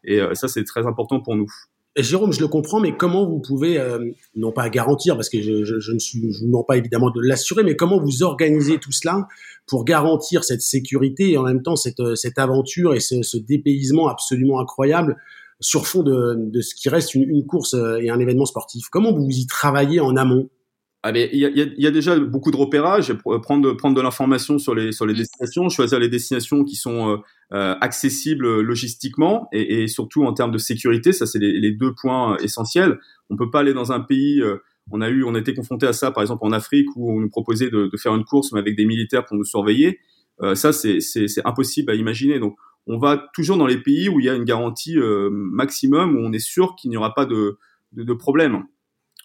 Et 0.03 0.19
ça, 0.33 0.47
c'est 0.47 0.63
très 0.63 0.87
important 0.87 1.19
pour 1.19 1.35
nous. 1.35 1.51
Jérôme, 1.97 2.31
je 2.31 2.39
le 2.39 2.47
comprends, 2.47 2.79
mais 2.79 2.95
comment 2.95 3.27
vous 3.27 3.39
pouvez, 3.39 3.77
euh, 3.79 3.99
non 4.35 4.51
pas 4.51 4.69
garantir, 4.69 5.15
parce 5.15 5.27
que 5.27 5.41
je, 5.41 5.65
je, 5.65 5.79
je 5.79 5.91
ne 5.91 5.99
suis, 5.99 6.31
je 6.31 6.39
vous 6.39 6.45
demande 6.45 6.65
pas 6.67 6.77
évidemment 6.77 7.09
de 7.09 7.19
l'assurer, 7.19 7.63
mais 7.63 7.75
comment 7.75 7.99
vous 7.99 8.23
organisez 8.23 8.77
tout 8.77 8.91
cela 8.91 9.27
pour 9.67 9.85
garantir 9.85 10.43
cette 10.43 10.61
sécurité 10.61 11.31
et 11.31 11.37
en 11.37 11.43
même 11.43 11.61
temps 11.61 11.75
cette, 11.75 11.99
euh, 11.99 12.15
cette 12.15 12.37
aventure 12.37 12.93
et 12.93 12.99
ce, 12.99 13.21
ce 13.21 13.37
dépaysement 13.37 14.07
absolument 14.07 14.61
incroyable 14.61 15.17
sur 15.59 15.87
fond 15.87 16.03
de, 16.03 16.35
de 16.37 16.61
ce 16.61 16.73
qui 16.75 16.89
reste 16.89 17.15
une, 17.15 17.23
une 17.23 17.45
course 17.45 17.73
euh, 17.73 17.97
et 17.97 18.09
un 18.09 18.19
événement 18.19 18.45
sportif? 18.45 18.87
Comment 18.89 19.11
vous 19.11 19.27
y 19.29 19.47
travaillez 19.47 19.99
en 19.99 20.15
amont? 20.15 20.49
Ah 21.01 21.11
il 21.11 21.39
y, 21.39 21.45
a, 21.45 21.49
y 21.49 21.87
a, 21.87 21.91
déjà 21.91 22.19
beaucoup 22.19 22.51
de 22.51 22.57
repérage, 22.57 23.13
prendre 23.41 23.71
prendre 23.71 23.95
de 23.95 24.01
l'information 24.01 24.59
sur 24.59 24.75
les 24.75 24.91
sur 24.91 25.05
les 25.05 25.13
destinations, 25.13 25.69
choisir 25.69 25.97
les 25.97 26.09
destinations 26.09 26.65
qui 26.65 26.75
sont 26.75 27.11
euh, 27.11 27.17
euh, 27.53 27.73
accessibles 27.79 28.59
logistiquement 28.59 29.47
et, 29.53 29.83
et, 29.83 29.87
surtout 29.87 30.25
en 30.25 30.33
termes 30.33 30.51
de 30.51 30.57
sécurité. 30.57 31.13
Ça, 31.13 31.25
c'est 31.25 31.39
les, 31.39 31.57
les, 31.57 31.71
deux 31.71 31.93
points 31.95 32.35
essentiels. 32.43 32.99
On 33.29 33.37
peut 33.37 33.49
pas 33.49 33.61
aller 33.61 33.73
dans 33.73 33.93
un 33.93 34.01
pays. 34.01 34.41
Euh, 34.41 34.57
on 34.91 34.99
a 34.99 35.09
eu, 35.09 35.23
on 35.23 35.35
a 35.35 35.39
été 35.39 35.53
confronté 35.53 35.87
à 35.87 35.93
ça, 35.93 36.11
par 36.11 36.21
exemple 36.21 36.45
en 36.45 36.51
Afrique, 36.51 36.87
où 36.97 37.11
on 37.11 37.21
nous 37.21 37.29
proposait 37.29 37.69
de, 37.69 37.89
de 37.91 37.97
faire 37.97 38.13
une 38.13 38.25
course 38.25 38.51
mais 38.51 38.59
avec 38.59 38.75
des 38.75 38.85
militaires 38.85 39.25
pour 39.25 39.37
nous 39.37 39.45
surveiller. 39.45 39.99
Euh, 40.41 40.53
ça, 40.53 40.73
c'est 40.73 40.99
impossible 41.45 41.91
à 41.91 41.95
imaginer. 41.95 42.39
Donc, 42.39 42.57
on 42.87 42.97
va 42.97 43.29
toujours 43.33 43.55
dans 43.55 43.67
les 43.67 43.81
pays 43.81 44.09
où 44.09 44.19
il 44.19 44.25
y 44.25 44.29
a 44.29 44.35
une 44.35 44.43
garantie 44.43 44.97
maximum, 45.31 46.17
où 46.17 46.19
on 46.19 46.33
est 46.33 46.39
sûr 46.39 46.75
qu'il 46.75 46.89
n'y 46.89 46.97
aura 46.97 47.13
pas 47.13 47.25
de, 47.25 47.57
de, 47.93 48.03
de 48.03 48.13
problème. 48.13 48.65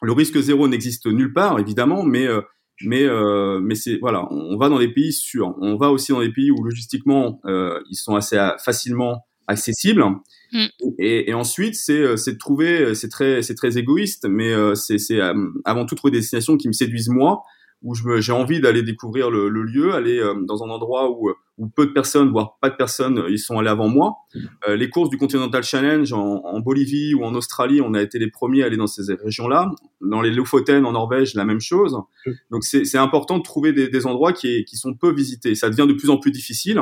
Le 0.03 0.13
risque 0.13 0.39
zéro 0.39 0.69
n'existe 0.69 1.07
nulle 1.07 1.33
part, 1.33 1.59
évidemment, 1.59 2.03
mais 2.03 2.27
euh, 2.27 2.41
mais 2.83 3.05
euh, 3.05 3.61
mais 3.61 3.75
c'est 3.75 3.99
voilà, 3.99 4.27
on 4.33 4.57
va 4.57 4.69
dans 4.69 4.79
des 4.79 4.93
pays 4.93 5.13
sûrs. 5.13 5.55
On 5.61 5.77
va 5.77 5.91
aussi 5.91 6.13
dans 6.13 6.21
des 6.21 6.33
pays 6.33 6.51
où 6.51 6.63
logistiquement 6.63 7.41
euh, 7.47 7.81
ils 7.91 7.97
sont 7.97 8.15
assez 8.15 8.37
facilement 8.63 9.25
accessibles. 9.47 10.05
Mm. 10.53 10.67
Et, 10.99 11.31
et, 11.31 11.35
ensuite, 11.35 11.75
c'est 11.75 12.17
c'est 12.17 12.33
de 12.33 12.39
trouver, 12.39 12.95
c'est 12.95 13.09
très 13.09 13.43
c'est 13.43 13.55
très 13.55 13.79
égoïste, 13.79 14.27
mais 14.29 14.53
c'est 14.75 14.99
c'est 14.99 15.21
avant 15.65 15.87
tout 15.87 15.95
trouver 15.95 16.13
des 16.13 16.19
destinations 16.19 16.57
qui 16.57 16.69
me 16.69 16.73
séduisent 16.73 17.11
moi 17.11 17.43
où 17.85 17.95
j'ai 17.95 18.33
envie 18.33 18.61
d'aller 18.61 18.83
découvrir 18.83 19.31
le, 19.31 19.49
lieu, 19.51 19.95
aller 19.95 20.19
euh, 20.19 20.35
dans 20.41 20.65
un 20.65 20.71
endroit 20.71 21.11
où, 21.11 21.31
peu 21.77 21.87
de 21.87 21.93
personnes, 21.93 22.31
voire 22.31 22.57
pas 22.59 22.71
de 22.71 22.77
personnes, 22.77 23.23
ils 23.29 23.39
sont 23.39 23.59
allés 23.59 23.69
avant 23.69 23.89
moi. 23.89 24.17
Euh, 24.67 24.75
les 24.75 24.89
courses 24.89 25.11
du 25.11 25.19
Continental 25.19 25.63
Challenge 25.63 26.11
en, 26.15 26.61
Bolivie 26.61 27.15
ou 27.15 27.25
en 27.25 27.35
Australie, 27.35 27.83
on 27.83 27.93
a 27.93 28.01
été 28.01 28.19
les 28.19 28.31
premiers 28.31 28.63
à 28.63 28.67
aller 28.67 28.79
dans 28.79 28.87
ces 28.87 29.13
régions-là. 29.13 29.71
Dans 30.01 30.23
les 30.23 30.31
Lofoten 30.31 30.87
en 30.87 30.93
Norvège, 30.93 31.35
la 31.35 31.45
même 31.45 31.61
chose. 31.61 31.99
Donc 32.51 32.65
c'est 32.65 32.97
important 32.97 33.37
de 33.37 33.43
trouver 33.43 33.75
des, 33.75 34.07
endroits 34.07 34.33
qui, 34.33 34.65
sont 34.73 34.95
peu 34.95 35.13
visités. 35.13 35.55
Ça 35.55 35.69
devient 35.69 35.87
de 35.87 35.93
plus 35.95 36.09
en 36.09 36.17
plus 36.17 36.31
difficile. 36.31 36.81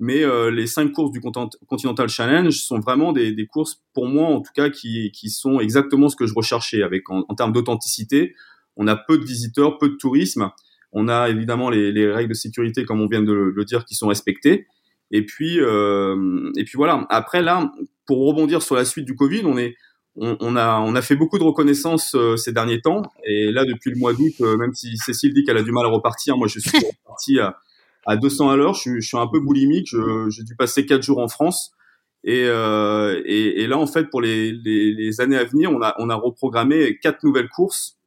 Mais 0.00 0.24
euh, 0.24 0.50
les 0.50 0.66
cinq 0.66 0.90
courses 0.90 1.12
du 1.12 1.20
Continental 1.20 2.08
Challenge 2.08 2.52
sont 2.52 2.80
vraiment 2.80 3.12
des, 3.12 3.46
courses, 3.46 3.80
pour 3.94 4.08
moi 4.08 4.26
en 4.26 4.40
tout 4.40 4.50
cas, 4.52 4.70
qui, 4.70 5.12
sont 5.28 5.60
exactement 5.60 6.08
ce 6.08 6.16
que 6.16 6.26
je 6.26 6.34
recherchais, 6.34 6.82
avec 6.82 7.08
en 7.08 7.34
termes 7.36 7.52
d'authenticité, 7.52 8.34
on 8.76 8.86
a 8.86 8.96
peu 8.96 9.18
de 9.18 9.24
visiteurs, 9.24 9.78
peu 9.78 9.88
de 9.88 9.96
tourisme. 9.96 10.50
On 10.92 11.08
a 11.08 11.30
évidemment 11.30 11.70
les, 11.70 12.12
règles 12.12 12.30
de 12.30 12.34
sécurité, 12.34 12.84
comme 12.84 13.00
on 13.00 13.06
vient 13.06 13.22
de 13.22 13.32
le, 13.32 13.64
dire, 13.64 13.84
qui 13.84 13.94
sont 13.94 14.08
respectées. 14.08 14.66
Et 15.10 15.24
puis, 15.24 15.58
euh, 15.60 16.50
et 16.56 16.64
puis 16.64 16.76
voilà. 16.76 17.06
Après 17.10 17.42
là, 17.42 17.72
pour 18.06 18.26
rebondir 18.26 18.62
sur 18.62 18.74
la 18.74 18.84
suite 18.84 19.04
du 19.04 19.14
Covid, 19.14 19.42
on 19.44 19.58
est, 19.58 19.74
on, 20.16 20.56
a, 20.56 20.80
on 20.80 20.94
a 20.94 21.02
fait 21.02 21.16
beaucoup 21.16 21.38
de 21.38 21.44
reconnaissance 21.44 22.14
euh, 22.14 22.36
ces 22.36 22.52
derniers 22.52 22.80
temps. 22.80 23.02
Et 23.24 23.50
là, 23.50 23.64
depuis 23.64 23.90
le 23.90 23.96
mois 23.96 24.12
d'août, 24.12 24.32
euh, 24.40 24.56
même 24.58 24.74
si 24.74 24.96
Cécile 24.98 25.32
dit 25.32 25.44
qu'elle 25.44 25.56
a 25.56 25.62
du 25.62 25.72
mal 25.72 25.86
à 25.86 25.88
repartir, 25.88 26.36
moi, 26.36 26.48
je 26.48 26.58
suis 26.58 26.70
reparti 27.04 27.40
à, 27.40 27.58
à 28.06 28.16
200 28.16 28.50
à 28.50 28.56
l'heure. 28.56 28.74
Je, 28.74 29.00
suis 29.00 29.16
un 29.16 29.26
peu 29.26 29.40
boulimique. 29.40 29.94
J'ai 30.28 30.42
dû 30.42 30.56
passer 30.56 30.84
quatre 30.84 31.02
jours 31.02 31.18
en 31.18 31.28
France. 31.28 31.72
Et, 32.24 32.42
et, 32.44 33.66
là, 33.66 33.78
en 33.78 33.86
fait, 33.86 34.04
pour 34.10 34.20
les, 34.20 34.52
les, 34.52 34.92
les, 34.92 35.20
années 35.20 35.38
à 35.38 35.44
venir, 35.44 35.72
on 35.72 35.82
a, 35.82 35.94
on 35.98 36.08
a 36.08 36.14
reprogrammé 36.14 36.98
quatre 37.02 37.24
nouvelles 37.24 37.48
courses 37.48 37.98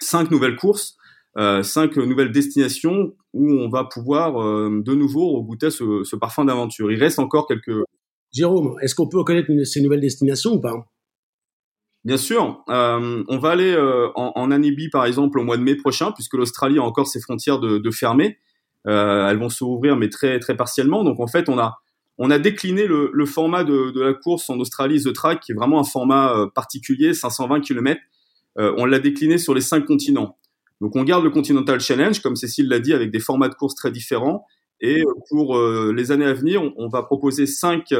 cinq 0.00 0.30
nouvelles 0.30 0.56
courses, 0.56 0.96
euh, 1.36 1.62
cinq 1.62 1.96
nouvelles 1.96 2.32
destinations 2.32 3.14
où 3.32 3.52
on 3.52 3.68
va 3.68 3.84
pouvoir 3.84 4.42
euh, 4.42 4.82
de 4.84 4.94
nouveau 4.94 5.36
regoûter 5.36 5.70
ce, 5.70 6.02
ce 6.02 6.16
parfum 6.16 6.44
d'aventure. 6.44 6.90
Il 6.90 6.98
reste 6.98 7.18
encore 7.18 7.46
quelques. 7.46 7.84
Jérôme, 8.32 8.76
est-ce 8.82 8.94
qu'on 8.94 9.08
peut 9.08 9.22
connaître 9.24 9.50
ces 9.64 9.80
nouvelles 9.80 10.00
destinations 10.00 10.54
ou 10.54 10.60
pas? 10.60 10.74
Bien 12.04 12.16
sûr, 12.16 12.64
euh, 12.68 13.24
on 13.28 13.38
va 13.38 13.50
aller 13.50 13.76
en, 14.14 14.32
en, 14.34 14.46
Namibie 14.48 14.88
par 14.88 15.04
exemple 15.04 15.38
au 15.38 15.44
mois 15.44 15.56
de 15.56 15.62
mai 15.62 15.76
prochain, 15.76 16.12
puisque 16.12 16.34
l'Australie 16.34 16.78
a 16.78 16.82
encore 16.82 17.06
ses 17.06 17.20
frontières 17.20 17.58
de, 17.58 17.78
de 17.78 17.90
fermer. 17.90 18.38
Elles 18.84 19.38
vont 19.38 19.50
se 19.50 19.64
rouvrir, 19.64 19.96
mais 19.96 20.08
très 20.08 20.38
très 20.38 20.56
partiellement. 20.56 21.04
Donc 21.04 21.20
en 21.20 21.26
fait, 21.26 21.48
on 21.48 21.58
a 21.58 21.78
on 22.16 22.30
a 22.30 22.38
décliné 22.38 22.86
le, 22.86 23.10
le 23.12 23.26
format 23.26 23.64
de, 23.64 23.90
de, 23.90 24.00
la 24.00 24.14
course 24.14 24.50
en 24.50 24.58
Australie, 24.58 25.02
The 25.02 25.12
Track, 25.12 25.40
qui 25.40 25.52
est 25.52 25.54
vraiment 25.54 25.78
un 25.78 25.84
format 25.84 26.48
particulier, 26.54 27.14
520 27.14 27.60
km, 27.60 28.00
euh, 28.58 28.74
on 28.76 28.84
l'a 28.84 28.98
décliné 28.98 29.38
sur 29.38 29.54
les 29.54 29.60
cinq 29.60 29.86
continents. 29.86 30.38
Donc 30.80 30.96
on 30.96 31.04
garde 31.04 31.24
le 31.24 31.30
Continental 31.30 31.80
Challenge, 31.80 32.20
comme 32.20 32.36
Cécile 32.36 32.68
l'a 32.68 32.78
dit, 32.78 32.92
avec 32.92 33.10
des 33.10 33.20
formats 33.20 33.48
de 33.48 33.54
courses 33.54 33.74
très 33.74 33.90
différents. 33.90 34.44
Et 34.80 35.00
euh, 35.00 35.12
pour 35.28 35.56
euh, 35.56 35.92
les 35.96 36.12
années 36.12 36.26
à 36.26 36.34
venir, 36.34 36.62
on, 36.76 36.88
va 36.88 37.02
proposer 37.02 37.46
cinq 37.46 37.92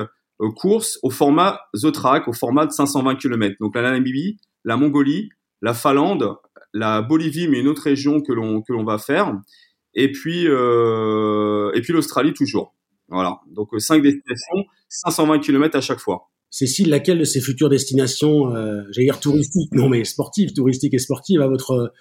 courses 0.56 0.98
au 1.02 1.10
format 1.10 1.60
The 1.74 1.92
Track, 1.92 2.28
au 2.28 2.32
format 2.32 2.66
de 2.66 2.72
520 2.72 3.16
km. 3.16 3.56
Donc 3.60 3.74
la 3.74 3.82
Namibie, 3.82 4.38
la 4.64 4.76
Mongolie, 4.76 5.30
la 5.62 5.74
Finlande, 5.74 6.36
la 6.72 7.02
Bolivie, 7.02 7.48
mais 7.48 7.60
une 7.60 7.68
autre 7.68 7.82
région 7.82 8.20
que 8.20 8.32
l'on 8.32 8.62
que 8.62 8.72
l'on 8.72 8.84
va 8.84 8.98
faire, 8.98 9.34
et 9.94 10.12
puis 10.12 10.44
et 10.44 11.80
puis 11.82 11.92
l'Australie 11.92 12.34
toujours. 12.34 12.74
Voilà. 13.08 13.40
Donc 13.48 13.70
cinq 13.78 14.02
destinations, 14.02 14.64
520 14.88 15.40
km 15.40 15.76
à 15.76 15.80
chaque 15.80 15.98
fois. 15.98 16.28
Cécile, 16.50 16.88
laquelle 16.88 17.18
de 17.18 17.24
ces 17.24 17.40
futures 17.40 17.68
destinations, 17.68 18.54
euh, 18.54 18.82
j'allais 18.90 19.06
dire 19.06 19.20
touristiques, 19.20 19.72
non 19.72 19.88
mais 19.88 20.04
sportives, 20.04 20.52
touristiques 20.54 20.94
et 20.94 20.98
sportives, 20.98 21.42
à 21.42 21.46
votre 21.46 21.92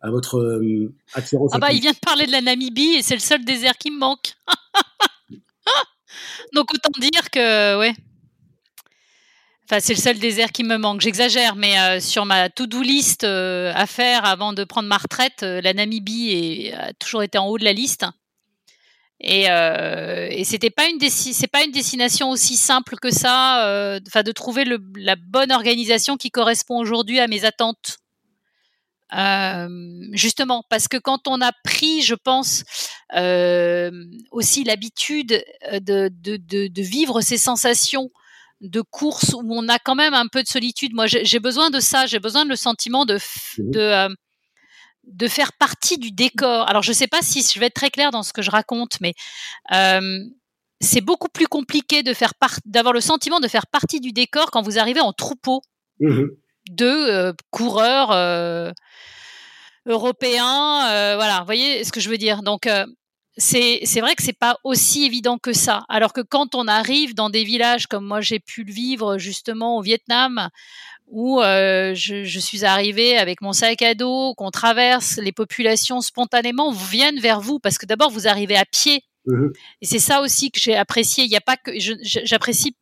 à 0.00 0.10
votre 0.10 0.38
euh, 0.38 0.92
attirance 1.14 1.52
Ah 1.54 1.58
bah 1.58 1.72
il 1.72 1.80
vient 1.80 1.92
de 1.92 1.98
parler 1.98 2.26
de 2.26 2.32
la 2.32 2.40
Namibie 2.40 2.96
et 2.96 3.02
c'est 3.02 3.14
le 3.14 3.20
seul 3.20 3.44
désert 3.44 3.78
qui 3.78 3.92
me 3.92 3.98
manque. 3.98 4.32
Donc 6.54 6.66
autant 6.74 6.90
dire 7.00 7.30
que 7.30 7.78
ouais. 7.78 7.94
Enfin, 9.70 9.78
c'est 9.78 9.94
le 9.94 10.00
seul 10.00 10.18
désert 10.18 10.50
qui 10.50 10.64
me 10.64 10.76
manque. 10.76 11.00
J'exagère, 11.00 11.54
mais 11.54 11.78
euh, 11.78 12.00
sur 12.00 12.26
ma 12.26 12.50
to-do 12.50 12.82
list 12.82 13.22
à 13.22 13.86
faire 13.86 14.24
avant 14.24 14.52
de 14.52 14.64
prendre 14.64 14.88
ma 14.88 14.98
retraite, 14.98 15.42
la 15.42 15.72
Namibie 15.72 16.30
est, 16.30 16.74
a 16.74 16.92
toujours 16.94 17.22
été 17.22 17.38
en 17.38 17.46
haut 17.46 17.58
de 17.58 17.64
la 17.64 17.72
liste. 17.72 18.04
Et, 19.22 19.48
euh, 19.48 20.26
et 20.30 20.42
c'était 20.42 20.70
pas 20.70 20.88
une 20.88 20.98
c'est 21.08 21.46
pas 21.46 21.62
une 21.64 21.70
destination 21.70 22.30
aussi 22.30 22.56
simple 22.56 22.96
que 22.96 23.10
ça, 23.10 23.64
euh, 23.66 24.00
enfin 24.08 24.24
de 24.24 24.32
trouver 24.32 24.64
le, 24.64 24.78
la 24.96 25.14
bonne 25.14 25.52
organisation 25.52 26.16
qui 26.16 26.30
correspond 26.30 26.78
aujourd'hui 26.78 27.20
à 27.20 27.28
mes 27.28 27.44
attentes. 27.44 27.98
Euh, 29.16 29.68
justement, 30.12 30.64
parce 30.70 30.88
que 30.88 30.96
quand 30.96 31.28
on 31.28 31.40
a 31.40 31.52
pris, 31.64 32.00
je 32.02 32.14
pense, 32.14 32.64
euh, 33.14 33.90
aussi 34.30 34.64
l'habitude 34.64 35.44
de, 35.70 36.08
de, 36.08 36.36
de, 36.38 36.66
de, 36.68 36.82
vivre 36.82 37.20
ces 37.20 37.36
sensations 37.36 38.10
de 38.62 38.80
course 38.80 39.34
où 39.34 39.42
on 39.50 39.68
a 39.68 39.78
quand 39.78 39.96
même 39.96 40.14
un 40.14 40.28
peu 40.28 40.42
de 40.42 40.48
solitude. 40.48 40.94
Moi, 40.94 41.06
j'ai 41.06 41.40
besoin 41.40 41.68
de 41.68 41.78
ça. 41.78 42.06
J'ai 42.06 42.20
besoin 42.20 42.44
de 42.44 42.50
le 42.50 42.56
sentiment 42.56 43.04
de, 43.04 43.18
de 43.58 43.80
euh, 43.80 44.08
de 45.04 45.28
faire 45.28 45.52
partie 45.52 45.98
du 45.98 46.12
décor. 46.12 46.68
Alors, 46.68 46.82
je 46.82 46.90
ne 46.90 46.94
sais 46.94 47.06
pas 47.06 47.22
si 47.22 47.42
je 47.42 47.58
vais 47.58 47.66
être 47.66 47.74
très 47.74 47.90
claire 47.90 48.10
dans 48.10 48.22
ce 48.22 48.32
que 48.32 48.42
je 48.42 48.50
raconte, 48.50 49.00
mais 49.00 49.14
euh, 49.72 50.20
c'est 50.80 51.00
beaucoup 51.00 51.28
plus 51.28 51.46
compliqué 51.46 52.02
de 52.02 52.14
faire 52.14 52.32
d'avoir 52.64 52.92
le 52.92 53.00
sentiment 53.00 53.40
de 53.40 53.48
faire 53.48 53.66
partie 53.66 54.00
du 54.00 54.12
décor 54.12 54.50
quand 54.50 54.62
vous 54.62 54.78
arrivez 54.78 55.00
en 55.00 55.12
troupeau 55.12 55.62
mmh 56.00 56.24
de 56.70 56.86
euh, 56.86 57.32
coureurs 57.50 58.12
euh, 58.12 58.70
européens. 59.86 61.16
Voilà, 61.16 61.40
vous 61.40 61.44
voyez 61.44 61.82
ce 61.82 61.90
que 61.90 61.98
je 61.98 62.08
veux 62.08 62.18
dire? 62.18 62.44
Donc, 62.44 62.68
c'est 63.36 64.00
vrai 64.00 64.14
que 64.14 64.22
c'est 64.22 64.38
pas 64.38 64.58
aussi 64.62 65.04
évident 65.04 65.38
que 65.38 65.52
ça. 65.52 65.84
Alors 65.88 66.12
que 66.12 66.20
quand 66.20 66.54
on 66.54 66.68
arrive 66.68 67.14
dans 67.14 67.30
des 67.30 67.44
villages 67.44 67.86
comme 67.86 68.06
moi 68.06 68.20
j'ai 68.20 68.38
pu 68.38 68.64
le 68.64 68.72
vivre 68.72 69.18
justement 69.18 69.76
au 69.76 69.82
Vietnam, 69.82 70.50
où 71.12 71.42
euh, 71.42 71.94
je, 71.94 72.24
je, 72.24 72.40
suis 72.40 72.64
arrivée 72.64 73.18
avec 73.18 73.42
mon 73.42 73.52
sac 73.52 73.82
à 73.82 73.94
dos, 73.94 74.34
qu'on 74.34 74.50
traverse, 74.50 75.18
les 75.18 75.30
populations 75.30 76.00
spontanément 76.00 76.72
viennent 76.72 77.20
vers 77.20 77.38
vous 77.42 77.58
parce 77.58 77.76
que 77.76 77.84
d'abord 77.84 78.10
vous 78.10 78.26
arrivez 78.26 78.56
à 78.56 78.64
pied. 78.64 79.04
Mmh. 79.26 79.48
Et 79.82 79.86
c'est 79.86 79.98
ça 79.98 80.22
aussi 80.22 80.50
que 80.50 80.58
j'ai 80.58 80.74
apprécié. 80.74 81.24
Il 81.24 81.28
n'y 81.28 81.36
a 81.36 81.42
pas 81.42 81.58
que 81.58 81.70
j'apprécie, 82.02 82.74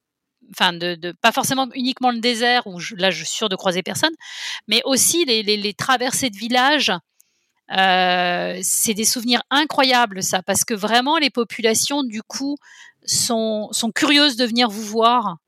enfin, 0.53 0.73
de, 0.73 0.95
de, 0.95 1.11
pas 1.11 1.33
forcément 1.33 1.69
uniquement 1.75 2.13
le 2.13 2.21
désert 2.21 2.69
où 2.69 2.79
je, 2.79 2.95
là 2.95 3.11
je 3.11 3.25
suis 3.25 3.35
sûre 3.35 3.49
de 3.49 3.57
croiser 3.57 3.83
personne, 3.83 4.15
mais 4.69 4.81
aussi 4.85 5.25
les, 5.25 5.43
les, 5.43 5.57
les 5.57 5.75
traversées 5.75 6.31
de 6.31 6.37
villages. 6.37 6.93
Euh, 7.77 8.59
c'est 8.63 8.95
des 8.95 9.05
souvenirs 9.05 9.43
incroyables 9.51 10.25
ça 10.25 10.43
parce 10.43 10.65
que 10.65 10.75
vraiment 10.75 11.19
les 11.19 11.31
populations 11.31 12.03
du 12.03 12.21
coup 12.21 12.57
sont, 13.05 13.69
sont 13.73 13.91
curieuses 13.91 14.37
de 14.37 14.45
venir 14.45 14.71
vous 14.71 14.83
voir, 14.83 15.39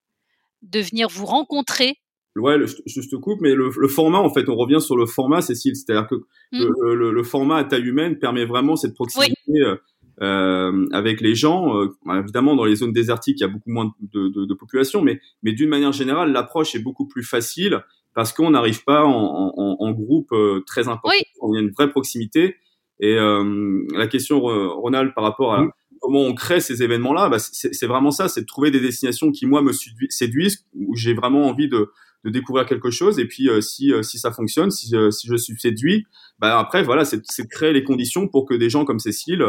de 0.63 0.81
venir 0.81 1.09
vous 1.09 1.27
rencontrer 1.27 2.02
Ouais, 2.37 2.57
je, 2.87 3.01
te 3.01 3.17
coupe, 3.17 3.41
mais 3.43 3.55
le, 3.55 3.71
format, 3.89 4.19
en 4.19 4.33
fait, 4.33 4.49
on 4.49 4.57
revient 4.57 4.81
sur 4.81 4.97
le 4.97 5.05
format, 5.05 5.43
Cécile. 5.43 5.77
C'est-à-dire 5.77 6.09
que 6.09 6.15
mm. 6.53 6.93
le, 6.95 7.23
format 7.23 7.59
à 7.59 7.65
taille 7.65 7.87
humaine 7.87 8.19
permet 8.19 8.47
vraiment 8.47 8.75
cette 8.75 8.95
proximité 8.95 9.37
euh, 9.61 9.77
euh, 10.23 10.87
avec 10.93 11.21
les 11.21 11.35
gens. 11.35 11.77
Euh, 11.77 11.89
évidemment, 12.19 12.57
dans 12.57 12.65
les 12.65 12.77
zones 12.77 12.93
désertiques, 12.93 13.41
il 13.41 13.43
y 13.43 13.47
a 13.47 13.49
beaucoup 13.49 13.71
moins 13.71 13.93
de, 14.01 14.29
de, 14.29 14.47
de 14.47 14.55
population, 14.55 15.03
mais, 15.03 15.21
mais 15.43 15.53
d'une 15.53 15.69
manière 15.69 15.93
générale, 15.93 16.33
l'approche 16.33 16.75
est 16.75 16.83
beaucoup 16.83 17.07
plus 17.07 17.23
facile 17.23 17.83
parce 18.15 18.33
qu'on 18.33 18.51
n'arrive 18.51 18.83
pas 18.85 19.05
en, 19.05 19.53
en, 19.57 19.77
en, 19.79 19.91
groupe 19.93 20.33
euh, 20.33 20.63
très 20.67 20.89
important. 20.89 21.17
Il 21.49 21.55
y 21.55 21.59
a 21.59 21.61
une 21.61 21.71
vraie 21.71 21.91
proximité. 21.91 22.57
Et 23.01 23.17
la 23.17 24.07
question, 24.07 24.39
Ronald, 24.41 25.13
par 25.13 25.25
rapport 25.25 25.55
à, 25.55 25.63
mm 25.63 25.73
comment 26.03 26.23
on 26.23 26.35
crée 26.35 26.61
ces 26.61 26.83
événements-là, 26.83 27.29
bah, 27.29 27.39
c'est 27.39 27.87
vraiment 27.87 28.11
ça, 28.11 28.29
c'est 28.29 28.43
de 28.43 28.47
trouver 28.47 28.71
des 28.71 28.81
destinations 28.81 29.31
qui 29.31 29.47
moi 29.47 29.63
me 29.63 29.73
séduisent, 29.73 30.67
où 30.75 30.97
j'ai 30.97 31.15
vraiment 31.15 31.47
envie 31.47 31.69
de, 31.69 31.91
de, 32.25 32.31
découvrir 32.31 32.67
quelque 32.67 32.91
chose. 32.91 33.19
Et 33.19 33.27
puis 33.27 33.49
euh, 33.49 33.61
si, 33.61 33.93
euh, 33.93 34.03
si 34.03 34.19
ça 34.19 34.33
fonctionne, 34.33 34.71
si, 34.71 34.95
euh, 34.95 35.11
si 35.11 35.29
je 35.29 35.37
suis 35.37 35.59
séduit, 35.59 36.07
bah 36.39 36.59
après 36.59 36.83
voilà, 36.83 37.05
c'est 37.05 37.19
de 37.19 37.49
créer 37.49 37.73
les 37.73 37.85
conditions 37.85 38.29
pour 38.29 38.47
que 38.47 38.55
des 38.55 38.71
gens 38.71 38.85
comme 38.85 38.99
Cécile 38.99 39.45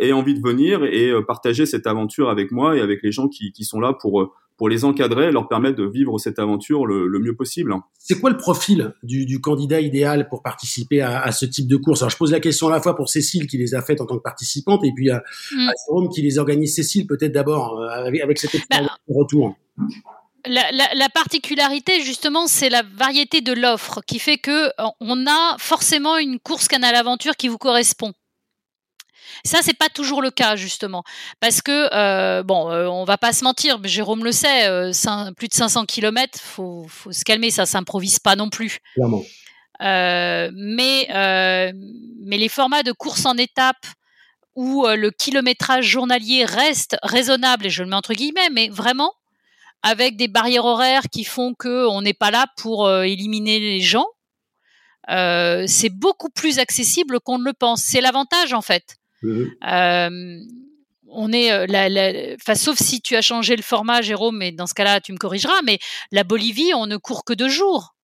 aient 0.00 0.12
envie 0.12 0.32
de 0.32 0.40
venir 0.40 0.84
et 0.84 1.12
partager 1.28 1.66
cette 1.66 1.86
aventure 1.86 2.30
avec 2.30 2.50
moi 2.50 2.78
et 2.78 2.80
avec 2.80 3.02
les 3.02 3.12
gens 3.12 3.28
qui, 3.28 3.52
qui 3.52 3.64
sont 3.64 3.78
là 3.78 3.92
pour 3.92 4.32
pour 4.56 4.68
les 4.68 4.84
encadrer, 4.84 5.30
leur 5.30 5.48
permettre 5.48 5.76
de 5.76 5.86
vivre 5.86 6.18
cette 6.18 6.38
aventure 6.38 6.86
le, 6.86 7.06
le 7.06 7.18
mieux 7.18 7.36
possible. 7.36 7.74
C'est 7.98 8.18
quoi 8.18 8.30
le 8.30 8.36
profil 8.36 8.94
du, 9.02 9.26
du, 9.26 9.40
candidat 9.40 9.80
idéal 9.80 10.28
pour 10.28 10.42
participer 10.42 11.02
à, 11.02 11.20
à, 11.20 11.32
ce 11.32 11.44
type 11.44 11.68
de 11.68 11.76
course? 11.76 12.02
Alors 12.02 12.10
je 12.10 12.16
pose 12.16 12.32
la 12.32 12.40
question 12.40 12.68
à 12.68 12.70
la 12.70 12.80
fois 12.80 12.96
pour 12.96 13.08
Cécile 13.08 13.46
qui 13.46 13.58
les 13.58 13.74
a 13.74 13.82
faites 13.82 14.00
en 14.00 14.06
tant 14.06 14.16
que 14.16 14.22
participante 14.22 14.84
et 14.84 14.92
puis 14.94 15.10
à, 15.10 15.22
mm. 15.52 15.70
Jérôme 15.86 16.08
qui 16.08 16.22
les 16.22 16.38
organise. 16.38 16.74
Cécile 16.74 17.06
peut-être 17.06 17.32
d'abord 17.32 17.78
euh, 17.78 17.88
avec, 17.88 18.20
avec, 18.22 18.38
cette 18.38 18.54
expérience 18.54 18.88
bah, 19.08 19.14
retour. 19.14 19.56
La, 20.46 20.70
la, 20.72 20.94
la, 20.94 21.08
particularité, 21.08 22.02
justement, 22.02 22.46
c'est 22.46 22.68
la 22.68 22.82
variété 22.82 23.40
de 23.40 23.52
l'offre 23.52 24.00
qui 24.06 24.18
fait 24.18 24.38
que 24.38 24.66
euh, 24.66 24.86
on 25.00 25.26
a 25.26 25.56
forcément 25.58 26.18
une 26.18 26.38
course 26.38 26.68
canal 26.68 26.94
aventure 26.94 27.36
qui 27.36 27.48
vous 27.48 27.58
correspond. 27.58 28.12
Ça, 29.44 29.58
c'est 29.62 29.74
pas 29.74 29.88
toujours 29.88 30.22
le 30.22 30.30
cas 30.30 30.56
justement, 30.56 31.02
parce 31.40 31.62
que 31.62 31.88
euh, 31.92 32.42
bon, 32.42 32.70
euh, 32.70 32.86
on 32.86 33.04
va 33.04 33.18
pas 33.18 33.32
se 33.32 33.44
mentir, 33.44 33.78
Jérôme 33.84 34.24
le 34.24 34.32
sait, 34.32 34.66
euh, 34.68 34.92
plus 35.36 35.48
de 35.48 35.54
500 35.54 35.86
km, 35.86 36.38
faut, 36.40 36.86
faut 36.88 37.12
se 37.12 37.24
calmer, 37.24 37.50
ça 37.50 37.66
s'improvise 37.66 38.18
pas 38.18 38.36
non 38.36 38.48
plus. 38.50 38.78
Clairement. 38.94 39.24
Mais 39.80 41.08
mais 41.08 42.38
les 42.38 42.48
formats 42.48 42.82
de 42.82 42.92
course 42.92 43.26
en 43.26 43.36
étapes 43.36 43.86
où 44.54 44.86
le 44.86 45.10
kilométrage 45.10 45.84
journalier 45.84 46.44
reste 46.44 46.96
raisonnable, 47.02 47.66
et 47.66 47.70
je 47.70 47.82
le 47.82 47.90
mets 47.90 47.96
entre 47.96 48.14
guillemets, 48.14 48.48
mais 48.50 48.68
vraiment 48.70 49.12
avec 49.82 50.16
des 50.16 50.28
barrières 50.28 50.64
horaires 50.64 51.04
qui 51.10 51.24
font 51.24 51.54
que 51.54 51.86
on 51.86 52.02
n'est 52.02 52.14
pas 52.14 52.30
là 52.30 52.46
pour 52.56 52.90
éliminer 52.90 53.60
les 53.60 53.80
gens. 53.80 54.06
c'est 55.08 55.90
beaucoup 55.90 56.30
plus 56.30 56.58
accessible 56.58 57.20
qu'on 57.20 57.38
ne 57.38 57.44
le 57.44 57.52
pense. 57.52 57.82
C'est 57.82 58.00
l'avantage 58.00 58.52
en 58.52 58.62
fait. 58.62 58.96
Mmh 59.22 59.44
euh, 59.66 60.40
on 61.08 61.32
est 61.32 61.52
euh, 61.52 61.66
la, 61.68 62.54
sauf 62.54 62.78
si 62.78 63.00
tu 63.00 63.16
as 63.16 63.22
changé 63.22 63.56
le 63.56 63.62
format, 63.62 64.02
Jérôme, 64.02 64.36
mais 64.36 64.52
dans 64.52 64.66
ce 64.66 64.74
cas-là, 64.74 65.00
tu 65.00 65.12
me 65.12 65.18
corrigeras. 65.18 65.62
Mais 65.64 65.78
la 66.12 66.24
Bolivie, 66.24 66.74
on 66.74 66.86
ne 66.86 66.96
court 66.96 67.24
que 67.24 67.32
deux 67.32 67.48
jours. 67.48 67.94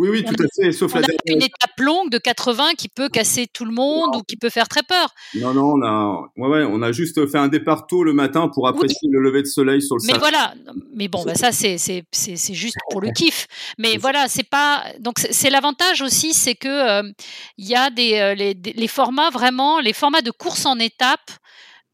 Oui, 0.00 0.08
oui, 0.08 0.24
tout 0.24 0.42
à 0.42 0.46
fait. 0.56 0.72
Sauf 0.72 0.94
on 0.94 0.98
a 1.02 1.06
une 1.26 1.42
étape 1.42 1.78
longue 1.78 2.08
de 2.08 2.16
80 2.16 2.70
qui 2.78 2.88
peut 2.88 3.10
casser 3.10 3.46
tout 3.46 3.66
le 3.66 3.72
monde 3.72 4.16
ou 4.16 4.22
qui 4.22 4.38
peut 4.38 4.48
faire 4.48 4.66
très 4.66 4.82
peur. 4.82 5.12
Non, 5.34 5.52
non, 5.52 5.74
on 5.74 5.82
a, 5.82 6.30
ouais, 6.38 6.48
ouais, 6.48 6.64
on 6.66 6.80
a 6.80 6.90
juste 6.90 7.30
fait 7.30 7.36
un 7.36 7.48
départ 7.48 7.86
tôt 7.86 8.02
le 8.02 8.14
matin 8.14 8.48
pour 8.48 8.66
apprécier 8.66 9.10
le 9.12 9.20
lever 9.20 9.42
de 9.42 9.46
soleil 9.46 9.82
sur 9.82 9.96
le. 9.96 10.06
Mais 10.06 10.18
voilà, 10.18 10.54
mais 10.94 11.08
bon, 11.08 11.22
bah 11.22 11.34
ça 11.34 11.52
c'est 11.52 11.76
c'est 11.76 12.04
c'est 12.12 12.54
juste 12.54 12.78
pour 12.90 13.02
le 13.02 13.10
kiff. 13.14 13.46
Mais 13.76 13.98
voilà, 13.98 14.26
c'est 14.28 14.48
pas 14.48 14.84
donc 15.00 15.18
c'est 15.18 15.50
l'avantage 15.50 16.00
aussi, 16.00 16.32
c'est 16.32 16.54
que 16.54 17.02
euh, 17.02 17.12
il 17.58 17.68
y 17.68 17.74
a 17.74 17.90
des 17.90 18.14
euh, 18.14 18.34
les, 18.34 18.54
les, 18.54 18.88
formats 18.88 19.28
vraiment, 19.28 19.80
les 19.80 19.92
formats 19.92 20.22
de 20.22 20.30
course 20.30 20.64
en 20.64 20.78
étape. 20.78 21.30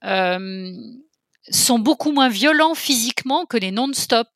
Euh, 0.04 0.70
sont 1.48 1.78
beaucoup 1.78 2.10
moins 2.10 2.28
violents 2.28 2.74
physiquement 2.74 3.46
que 3.46 3.56
les 3.56 3.70
non-stop 3.70 4.26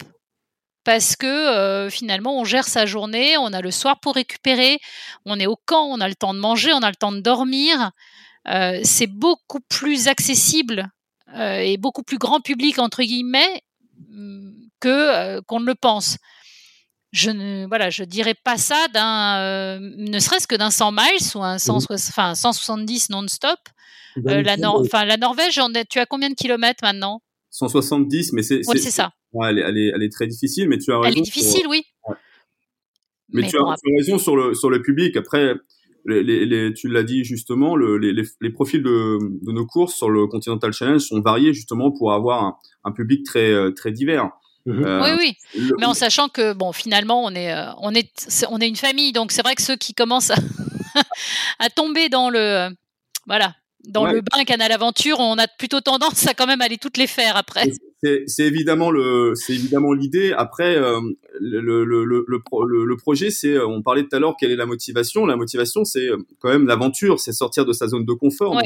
parce 0.84 1.16
que 1.16 1.26
euh, 1.26 1.90
finalement 1.90 2.38
on 2.38 2.44
gère 2.44 2.66
sa 2.66 2.86
journée, 2.86 3.36
on 3.38 3.52
a 3.52 3.60
le 3.60 3.70
soir 3.70 4.00
pour 4.00 4.14
récupérer, 4.14 4.78
on 5.26 5.38
est 5.38 5.46
au 5.46 5.56
camp, 5.56 5.86
on 5.86 6.00
a 6.00 6.08
le 6.08 6.14
temps 6.14 6.34
de 6.34 6.38
manger, 6.38 6.72
on 6.72 6.82
a 6.82 6.90
le 6.90 6.96
temps 6.96 7.12
de 7.12 7.20
dormir. 7.20 7.90
Euh, 8.48 8.80
c'est 8.84 9.06
beaucoup 9.06 9.60
plus 9.60 10.08
accessible 10.08 10.90
euh, 11.36 11.58
et 11.58 11.76
beaucoup 11.76 12.02
plus 12.02 12.18
grand 12.18 12.40
public 12.40 12.78
entre 12.78 13.02
guillemets 13.02 13.62
mm, 14.08 14.52
que 14.80 15.40
qu'on 15.42 15.60
ne 15.60 15.66
le 15.66 15.74
pense. 15.74 16.16
Je 17.12 17.30
ne 17.30 17.66
voilà, 17.66 17.90
je 17.90 18.04
dirais 18.04 18.36
pas 18.44 18.56
ça 18.56 18.86
d'un 18.94 19.80
ne 19.80 20.18
serait-ce 20.18 20.46
que 20.46 20.54
d'un 20.54 20.70
100 20.70 20.92
miles 20.92 21.00
ou 21.34 21.42
un 21.42 21.58
170 21.58 23.10
non-stop. 23.10 23.58
la, 24.24 24.42
la 24.42 25.16
Norvège, 25.16 25.60
tu 25.90 25.98
as 25.98 26.06
combien 26.06 26.30
de 26.30 26.34
kilomètres 26.34 26.84
maintenant? 26.84 27.20
170, 27.50 28.32
mais 28.32 28.42
c'est. 28.42 28.62
C'est 28.62 28.90
ça. 28.90 29.10
Elle, 29.34 29.58
est, 29.58 29.62
elle, 29.62 29.78
est, 29.78 29.92
elle, 29.94 30.02
est, 30.02 30.12
très 30.12 30.26
difficile, 30.26 30.68
mais 30.68 30.78
tu 30.78 30.92
as 30.92 30.98
raison. 30.98 31.12
Elle 31.12 31.18
est 31.18 31.22
difficile, 31.22 31.66
oui. 31.68 31.82
Mais, 33.32 33.46
tu, 33.46 33.56
as, 33.56 33.76
raison 33.96 34.18
sur 34.18 34.36
le, 34.36 34.54
sur 34.54 34.70
le 34.70 34.82
public. 34.82 35.16
Après, 35.16 35.54
les, 36.04 36.22
les, 36.46 36.74
tu 36.74 36.88
l'as 36.88 37.04
dit 37.04 37.24
justement, 37.24 37.76
le, 37.76 37.96
les, 37.96 38.12
les, 38.40 38.50
profils 38.50 38.82
de, 38.82 39.18
de, 39.20 39.52
nos 39.52 39.66
courses 39.66 39.94
sur 39.94 40.10
le 40.10 40.26
Continental 40.26 40.72
Challenge 40.72 41.00
sont 41.00 41.20
variés 41.20 41.52
justement 41.52 41.92
pour 41.92 42.12
avoir 42.12 42.42
un, 42.42 42.56
un 42.84 42.92
public 42.92 43.24
très, 43.24 43.72
très 43.74 43.92
divers. 43.92 44.30
Mhm. 44.66 44.84
Euh, 44.84 45.16
oui, 45.16 45.36
oui, 45.54 45.70
mais 45.78 45.86
en 45.86 45.94
sachant 45.94 46.28
que 46.28 46.52
bon, 46.52 46.72
finalement, 46.72 47.24
on 47.24 47.34
est, 47.34 47.52
euh, 47.52 47.70
on 47.78 47.94
est, 47.94 48.44
on 48.50 48.58
est 48.58 48.68
une 48.68 48.76
famille, 48.76 49.12
donc 49.12 49.32
c'est 49.32 49.42
vrai 49.42 49.54
que 49.54 49.62
ceux 49.62 49.76
qui 49.76 49.94
commencent 49.94 50.30
à, 50.30 50.36
à 51.58 51.70
tomber 51.70 52.08
dans 52.08 52.28
le, 52.28 52.68
voilà, 53.26 53.54
dans 53.88 54.04
le 54.04 54.20
bain 54.20 54.44
Canal 54.44 54.70
Aventure, 54.72 55.18
on 55.18 55.38
a 55.38 55.46
plutôt 55.48 55.80
tendance 55.80 56.26
à 56.26 56.34
quand 56.34 56.46
même 56.46 56.60
aller 56.60 56.76
toutes 56.76 56.98
les 56.98 57.06
faire 57.06 57.36
après. 57.36 57.70
C'est 58.02 58.44
évidemment 58.46 58.90
le, 58.90 59.34
c'est 59.34 59.52
évidemment 59.52 59.92
l'idée. 59.92 60.32
Après, 60.32 60.76
euh, 60.76 61.00
le, 61.38 61.60
le, 61.60 62.04
le, 62.04 62.24
le, 62.26 62.96
projet, 62.96 63.30
c'est, 63.30 63.54
euh, 63.54 63.66
on 63.66 63.82
parlait 63.82 64.04
tout 64.04 64.16
à 64.16 64.18
l'heure, 64.18 64.36
quelle 64.40 64.50
est 64.50 64.56
la 64.56 64.64
motivation 64.64 65.26
La 65.26 65.36
motivation, 65.36 65.84
c'est 65.84 66.08
euh, 66.08 66.16
quand 66.38 66.48
même 66.48 66.66
l'aventure, 66.66 67.20
c'est 67.20 67.32
sortir 67.32 67.66
de 67.66 67.74
sa 67.74 67.88
zone 67.88 68.06
de 68.06 68.12
confort. 68.14 68.58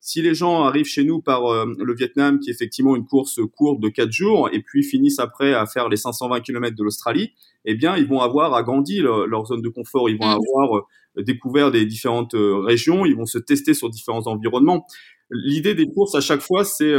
si 0.00 0.22
les 0.22 0.34
gens 0.34 0.64
arrivent 0.64 0.86
chez 0.86 1.04
nous 1.04 1.20
par 1.20 1.42
le 1.66 1.94
Vietnam, 1.94 2.40
qui 2.40 2.50
est 2.50 2.52
effectivement 2.52 2.96
une 2.96 3.04
course 3.04 3.38
courte 3.54 3.80
de 3.80 3.88
4 3.90 4.10
jours, 4.10 4.48
et 4.50 4.60
puis 4.60 4.82
finissent 4.82 5.20
après 5.20 5.52
à 5.54 5.66
faire 5.66 5.88
les 5.88 5.98
520 5.98 6.40
km 6.40 6.74
de 6.74 6.82
l'Australie, 6.82 7.32
eh 7.66 7.74
bien, 7.74 7.96
ils 7.96 8.08
vont 8.08 8.20
avoir 8.20 8.54
agrandi 8.54 9.00
leur, 9.00 9.46
zone 9.46 9.62
de 9.62 9.68
confort. 9.68 10.08
Ils 10.08 10.18
vont 10.18 10.26
mm. 10.26 10.40
avoir 10.56 10.82
découvert 11.18 11.70
des 11.70 11.84
différentes 11.84 12.34
régions. 12.34 13.04
Ils 13.04 13.14
vont 13.14 13.26
se 13.26 13.38
tester 13.38 13.74
sur 13.74 13.90
différents 13.90 14.26
environnements. 14.26 14.86
L'idée 15.30 15.74
des 15.74 15.86
courses 15.86 16.14
à 16.14 16.20
chaque 16.20 16.40
fois, 16.40 16.64
c'est 16.64 16.94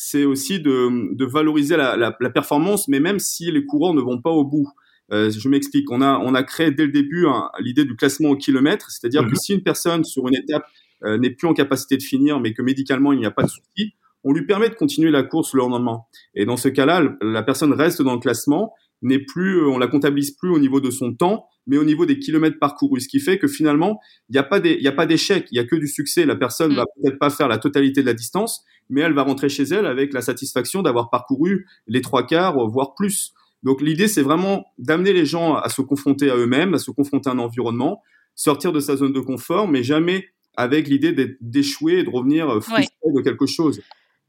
c'est 0.00 0.24
aussi 0.24 0.60
de, 0.60 1.12
de 1.12 1.24
valoriser 1.24 1.76
la, 1.76 1.96
la, 1.96 2.16
la, 2.20 2.30
performance, 2.30 2.86
mais 2.86 3.00
même 3.00 3.18
si 3.18 3.50
les 3.50 3.64
coureurs 3.64 3.94
ne 3.94 4.00
vont 4.00 4.20
pas 4.22 4.30
au 4.30 4.44
bout. 4.44 4.68
Euh, 5.10 5.28
je 5.28 5.48
m'explique. 5.48 5.90
On 5.90 6.00
a, 6.00 6.20
on 6.20 6.36
a 6.36 6.44
créé 6.44 6.70
dès 6.70 6.86
le 6.86 6.92
début 6.92 7.26
l'idée 7.58 7.84
du 7.84 7.96
classement 7.96 8.28
au 8.28 8.36
kilomètre, 8.36 8.92
c'est-à-dire 8.92 9.22
que 9.22 9.30
mhm. 9.30 9.36
si 9.36 9.54
une 9.54 9.62
personne 9.64 10.04
sur 10.04 10.28
une 10.28 10.36
étape 10.36 10.62
euh, 11.02 11.18
n'est 11.18 11.30
plus 11.30 11.48
en 11.48 11.52
capacité 11.52 11.96
de 11.96 12.02
finir, 12.04 12.38
mais 12.38 12.52
que 12.52 12.62
médicalement 12.62 13.12
il 13.12 13.18
n'y 13.18 13.26
a 13.26 13.32
pas 13.32 13.42
de 13.42 13.48
souci, 13.48 13.94
on 14.22 14.32
lui 14.32 14.46
permet 14.46 14.68
de 14.68 14.76
continuer 14.76 15.10
la 15.10 15.24
course 15.24 15.52
le 15.52 15.62
lendemain. 15.62 16.02
Et 16.36 16.44
dans 16.44 16.56
ce 16.56 16.68
cas-là, 16.68 17.02
la 17.20 17.42
personne 17.42 17.72
reste 17.72 18.00
dans 18.00 18.14
le 18.14 18.20
classement, 18.20 18.74
n'est 19.02 19.18
plus, 19.18 19.64
on 19.66 19.78
la 19.78 19.86
comptabilise 19.86 20.32
plus 20.32 20.50
au 20.50 20.58
niveau 20.58 20.80
de 20.80 20.90
son 20.90 21.14
temps, 21.14 21.46
mais 21.66 21.76
au 21.76 21.84
niveau 21.84 22.06
des 22.06 22.18
kilomètres 22.18 22.58
parcourus, 22.58 23.02
ce 23.02 23.08
qui 23.08 23.20
fait 23.20 23.38
que 23.38 23.46
finalement, 23.46 24.00
il 24.28 24.32
n'y 24.32 24.38
a 24.38 24.42
pas 24.42 24.58
il 24.58 24.82
y 24.82 24.88
a 24.88 24.92
pas 24.92 25.06
d'échec, 25.06 25.46
il 25.50 25.56
y 25.56 25.58
a 25.58 25.64
que 25.64 25.76
du 25.76 25.86
succès. 25.86 26.24
La 26.24 26.36
personne 26.36 26.72
mm. 26.72 26.76
va 26.76 26.84
peut-être 26.84 27.18
pas 27.18 27.30
faire 27.30 27.48
la 27.48 27.58
totalité 27.58 28.00
de 28.00 28.06
la 28.06 28.14
distance, 28.14 28.64
mais 28.88 29.02
elle 29.02 29.14
va 29.14 29.22
rentrer 29.22 29.48
chez 29.48 29.64
elle 29.64 29.86
avec 29.86 30.12
la 30.12 30.22
satisfaction 30.22 30.82
d'avoir 30.82 31.10
parcouru 31.10 31.66
les 31.86 32.00
trois 32.00 32.26
quarts, 32.26 32.56
voire 32.68 32.94
plus. 32.94 33.32
Donc 33.62 33.82
l'idée, 33.82 34.08
c'est 34.08 34.22
vraiment 34.22 34.66
d'amener 34.78 35.12
les 35.12 35.26
gens 35.26 35.54
à 35.54 35.68
se 35.68 35.82
confronter 35.82 36.30
à 36.30 36.36
eux-mêmes, 36.36 36.74
à 36.74 36.78
se 36.78 36.90
confronter 36.90 37.28
à 37.30 37.32
un 37.32 37.38
environnement, 37.38 38.02
sortir 38.34 38.72
de 38.72 38.80
sa 38.80 38.96
zone 38.96 39.12
de 39.12 39.20
confort, 39.20 39.68
mais 39.68 39.82
jamais 39.82 40.28
avec 40.56 40.88
l'idée 40.88 41.36
d'échouer 41.40 42.00
et 42.00 42.04
de 42.04 42.10
revenir 42.10 42.48
euh, 42.48 42.60
frustré 42.60 42.88
de 43.14 43.20
quelque 43.22 43.46
chose. 43.46 43.80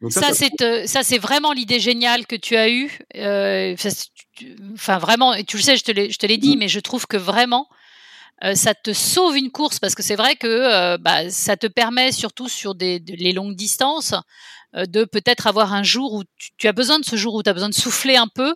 ça, 0.09 0.33
c'est 0.33 0.61
euh, 0.61 0.85
ça, 0.85 1.01
c'est 1.03 1.17
vraiment 1.17 1.53
l'idée 1.53 1.79
géniale 1.79 2.27
que 2.27 2.35
tu 2.35 2.55
as 2.55 2.69
eue. 2.69 2.91
Euh, 3.15 3.75
enfin, 4.73 4.99
vraiment, 4.99 5.33
tu 5.47 5.57
le 5.57 5.63
sais, 5.63 5.77
je 5.77 5.83
te 5.83 6.25
l'ai 6.25 6.37
dit, 6.37 6.55
mm. 6.55 6.59
mais 6.59 6.67
je 6.67 6.79
trouve 6.79 7.07
que 7.07 7.17
vraiment, 7.17 7.67
euh, 8.43 8.55
ça 8.55 8.73
te 8.73 8.93
sauve 8.93 9.37
une 9.37 9.51
course 9.51 9.79
parce 9.79 9.95
que 9.95 10.03
c'est 10.03 10.15
vrai 10.15 10.35
que 10.35 10.47
euh, 10.47 10.97
bah, 10.97 11.29
ça 11.29 11.57
te 11.57 11.67
permet 11.67 12.11
surtout 12.11 12.47
sur 12.47 12.73
des, 12.73 12.99
les 12.99 13.33
longues 13.33 13.55
distances 13.55 14.13
euh, 14.75 14.85
de 14.85 15.03
peut-être 15.03 15.47
avoir 15.47 15.73
un 15.73 15.83
jour 15.83 16.13
où 16.13 16.23
tu, 16.57 16.67
as 16.67 16.73
besoin 16.73 16.99
de 16.99 17.05
ce 17.05 17.15
jour 17.17 17.35
où 17.35 17.43
tu 17.43 17.49
as 17.49 17.53
besoin 17.53 17.69
de 17.69 17.73
souffler 17.73 18.15
un 18.15 18.27
peu, 18.33 18.55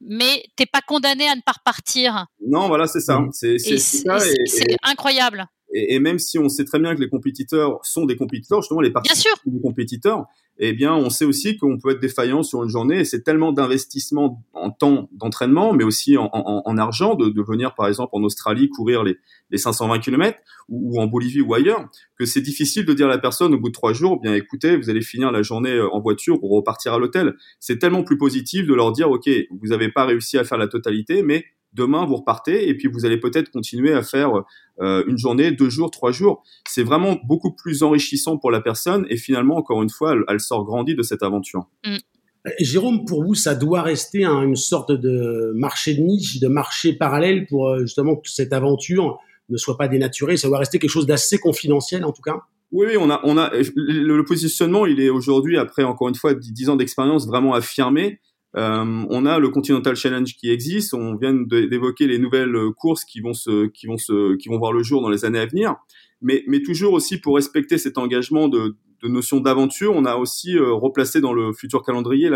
mais 0.00 0.44
t'es 0.56 0.66
pas 0.66 0.82
condamné 0.86 1.26
à 1.28 1.34
ne 1.34 1.40
pas 1.40 1.52
repartir. 1.52 2.26
Non, 2.46 2.68
voilà, 2.68 2.86
c'est 2.86 3.00
ça. 3.00 3.18
C'est 3.32 4.76
incroyable. 4.82 5.46
Et, 5.76 5.98
même 5.98 6.18
si 6.18 6.38
on 6.38 6.48
sait 6.48 6.64
très 6.64 6.78
bien 6.78 6.94
que 6.94 7.00
les 7.00 7.08
compétiteurs 7.08 7.78
sont 7.82 8.06
des 8.06 8.16
compétiteurs, 8.16 8.62
justement 8.62 8.80
les 8.80 8.90
participants 8.90 9.36
sont 9.44 9.50
des 9.50 9.60
compétiteurs, 9.60 10.26
eh 10.58 10.72
bien, 10.72 10.94
on 10.94 11.10
sait 11.10 11.26
aussi 11.26 11.58
qu'on 11.58 11.78
peut 11.78 11.90
être 11.90 12.00
défaillant 12.00 12.42
sur 12.42 12.62
une 12.62 12.70
journée. 12.70 13.00
Et 13.00 13.04
c'est 13.04 13.22
tellement 13.22 13.52
d'investissement 13.52 14.42
en 14.54 14.70
temps 14.70 15.10
d'entraînement, 15.12 15.74
mais 15.74 15.84
aussi 15.84 16.16
en, 16.16 16.30
en, 16.32 16.62
en 16.64 16.78
argent, 16.78 17.14
de, 17.14 17.28
de, 17.28 17.42
venir 17.42 17.74
par 17.74 17.88
exemple 17.88 18.10
en 18.12 18.22
Australie 18.22 18.70
courir 18.70 19.04
les, 19.04 19.18
les 19.50 19.58
520 19.58 19.98
km 19.98 20.38
ou, 20.68 20.98
en 20.98 21.06
Bolivie 21.06 21.42
ou 21.42 21.52
ailleurs, 21.52 21.86
que 22.18 22.24
c'est 22.24 22.40
difficile 22.40 22.86
de 22.86 22.94
dire 22.94 23.06
à 23.06 23.10
la 23.10 23.18
personne 23.18 23.54
au 23.54 23.60
bout 23.60 23.68
de 23.68 23.74
trois 23.74 23.92
jours, 23.92 24.20
bien 24.20 24.34
écoutez, 24.34 24.76
vous 24.76 24.88
allez 24.88 25.02
finir 25.02 25.30
la 25.30 25.42
journée 25.42 25.74
euh, 25.74 25.92
en 25.92 26.00
voiture 26.00 26.40
pour 26.40 26.50
repartir 26.50 26.94
à 26.94 26.98
l'hôtel. 26.98 27.34
C'est 27.60 27.78
tellement 27.78 28.02
plus 28.02 28.16
positif 28.16 28.66
de 28.66 28.74
leur 28.74 28.92
dire, 28.92 29.10
ok, 29.10 29.28
vous 29.50 29.68
n'avez 29.68 29.90
pas 29.90 30.06
réussi 30.06 30.38
à 30.38 30.44
faire 30.44 30.58
la 30.58 30.68
totalité, 30.68 31.22
mais 31.22 31.44
demain 31.76 32.06
vous 32.06 32.16
repartez 32.16 32.68
et 32.68 32.74
puis 32.74 32.88
vous 32.88 33.04
allez 33.04 33.18
peut-être 33.18 33.50
continuer 33.50 33.92
à 33.92 34.02
faire 34.02 34.30
euh, 34.80 35.04
une 35.06 35.18
journée, 35.18 35.52
deux 35.52 35.70
jours, 35.70 35.90
trois 35.90 36.12
jours. 36.12 36.42
C'est 36.68 36.82
vraiment 36.82 37.18
beaucoup 37.24 37.52
plus 37.52 37.82
enrichissant 37.82 38.38
pour 38.38 38.50
la 38.50 38.60
personne 38.60 39.06
et 39.10 39.16
finalement, 39.16 39.56
encore 39.56 39.82
une 39.82 39.90
fois, 39.90 40.14
elle, 40.28 40.40
sort 40.40 40.64
grandie 40.64 40.94
de 40.94 41.02
cette 41.02 41.22
aventure. 41.22 41.68
Mm. 41.84 41.96
Jérôme, 42.60 43.04
pour 43.04 43.24
vous, 43.24 43.34
ça 43.34 43.54
doit 43.54 43.82
rester 43.82 44.24
une 44.24 44.56
sorte 44.56 44.92
de 44.92 45.52
marché 45.54 45.94
de 45.94 46.00
niche, 46.00 46.38
de 46.38 46.48
marché 46.48 46.92
parallèle 46.92 47.46
pour 47.46 47.68
euh, 47.68 47.80
justement 47.80 48.16
que 48.16 48.28
cette 48.28 48.52
aventure 48.52 49.18
ne 49.48 49.56
soit 49.56 49.76
pas 49.76 49.88
dénaturée. 49.88 50.36
Ça 50.36 50.48
doit 50.48 50.58
rester 50.58 50.78
quelque 50.78 50.90
chose 50.90 51.06
d'assez 51.06 51.38
confidentiel 51.38 52.04
en 52.04 52.12
tout 52.12 52.22
cas. 52.22 52.36
Oui, 52.72 52.86
oui, 52.88 52.96
on 52.98 53.10
a, 53.10 53.20
on 53.24 53.36
a 53.36 53.50
le, 53.76 54.22
positionnement, 54.24 54.86
il 54.86 55.00
est 55.00 55.08
aujourd'hui 55.08 55.56
après 55.56 55.84
encore 55.84 56.08
une 56.08 56.16
fois 56.16 56.34
dix 56.34 56.68
ans 56.68 56.76
d'expérience 56.76 57.26
vraiment 57.26 57.54
affirmé. 57.54 58.20
Euh, 58.56 59.04
on 59.10 59.26
a 59.26 59.38
le 59.38 59.50
Continental 59.50 59.96
Challenge 59.96 60.34
qui 60.34 60.50
existe. 60.50 60.94
On 60.94 61.16
vient 61.16 61.34
d'évoquer 61.34 62.06
les 62.06 62.18
nouvelles 62.18 62.56
courses 62.76 63.04
qui 63.04 63.20
vont 63.20 63.34
se, 63.34 63.66
qui 63.66 63.86
vont 63.86 63.98
se, 63.98 64.36
qui 64.36 64.48
vont 64.48 64.58
voir 64.58 64.72
le 64.72 64.82
jour 64.82 65.02
dans 65.02 65.10
les 65.10 65.24
années 65.24 65.40
à 65.40 65.46
venir. 65.46 65.76
Mais, 66.22 66.44
mais 66.46 66.62
toujours 66.62 66.94
aussi 66.94 67.18
pour 67.18 67.36
respecter 67.36 67.76
cet 67.76 67.98
engagement 67.98 68.48
de, 68.48 68.76
de 69.02 69.08
notion 69.08 69.40
d'aventure, 69.40 69.94
on 69.94 70.04
a 70.04 70.16
aussi 70.16 70.56
euh, 70.56 70.72
replacé 70.72 71.20
dans 71.20 71.32
le 71.32 71.52
futur 71.52 71.82
calendrier 71.82 72.30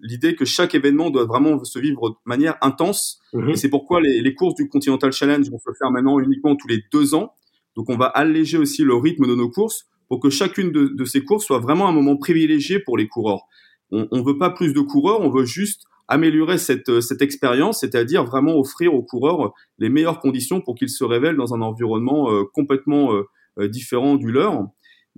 l'idée 0.00 0.34
que 0.34 0.44
chaque 0.44 0.74
événement 0.74 1.10
doit 1.10 1.24
vraiment 1.24 1.62
se 1.64 1.78
vivre 1.78 2.10
de 2.10 2.16
manière 2.24 2.56
intense. 2.62 3.20
Mhm. 3.32 3.50
Et 3.50 3.56
c'est 3.56 3.68
pourquoi 3.68 4.00
les, 4.00 4.20
les, 4.20 4.34
courses 4.34 4.54
du 4.54 4.68
Continental 4.68 5.12
Challenge 5.12 5.48
vont 5.50 5.58
se 5.58 5.70
faire 5.78 5.90
maintenant 5.90 6.18
uniquement 6.18 6.56
tous 6.56 6.68
les 6.68 6.82
deux 6.92 7.14
ans. 7.14 7.32
Donc 7.76 7.90
on 7.90 7.96
va 7.96 8.06
alléger 8.06 8.58
aussi 8.58 8.82
le 8.82 8.94
rythme 8.94 9.26
de 9.26 9.34
nos 9.34 9.50
courses 9.50 9.86
pour 10.08 10.20
que 10.20 10.30
chacune 10.30 10.70
de, 10.70 10.86
de 10.86 11.04
ces 11.04 11.22
courses 11.22 11.44
soit 11.44 11.58
vraiment 11.58 11.88
un 11.88 11.92
moment 11.92 12.16
privilégié 12.16 12.78
pour 12.78 12.96
les 12.96 13.08
coureurs. 13.08 13.42
On 13.90 14.08
ne 14.10 14.22
veut 14.22 14.38
pas 14.38 14.50
plus 14.50 14.72
de 14.72 14.80
coureurs, 14.80 15.20
on 15.20 15.30
veut 15.30 15.44
juste 15.44 15.86
améliorer 16.08 16.58
cette, 16.58 17.00
cette 17.00 17.22
expérience, 17.22 17.80
c'est-à-dire 17.80 18.24
vraiment 18.24 18.58
offrir 18.58 18.94
aux 18.94 19.02
coureurs 19.02 19.52
les 19.78 19.88
meilleures 19.88 20.20
conditions 20.20 20.60
pour 20.60 20.74
qu'ils 20.74 20.90
se 20.90 21.04
révèlent 21.04 21.36
dans 21.36 21.54
un 21.54 21.60
environnement 21.60 22.30
euh, 22.30 22.44
complètement 22.52 23.14
euh, 23.14 23.24
euh, 23.58 23.68
différent 23.68 24.16
du 24.16 24.30
leur. 24.30 24.66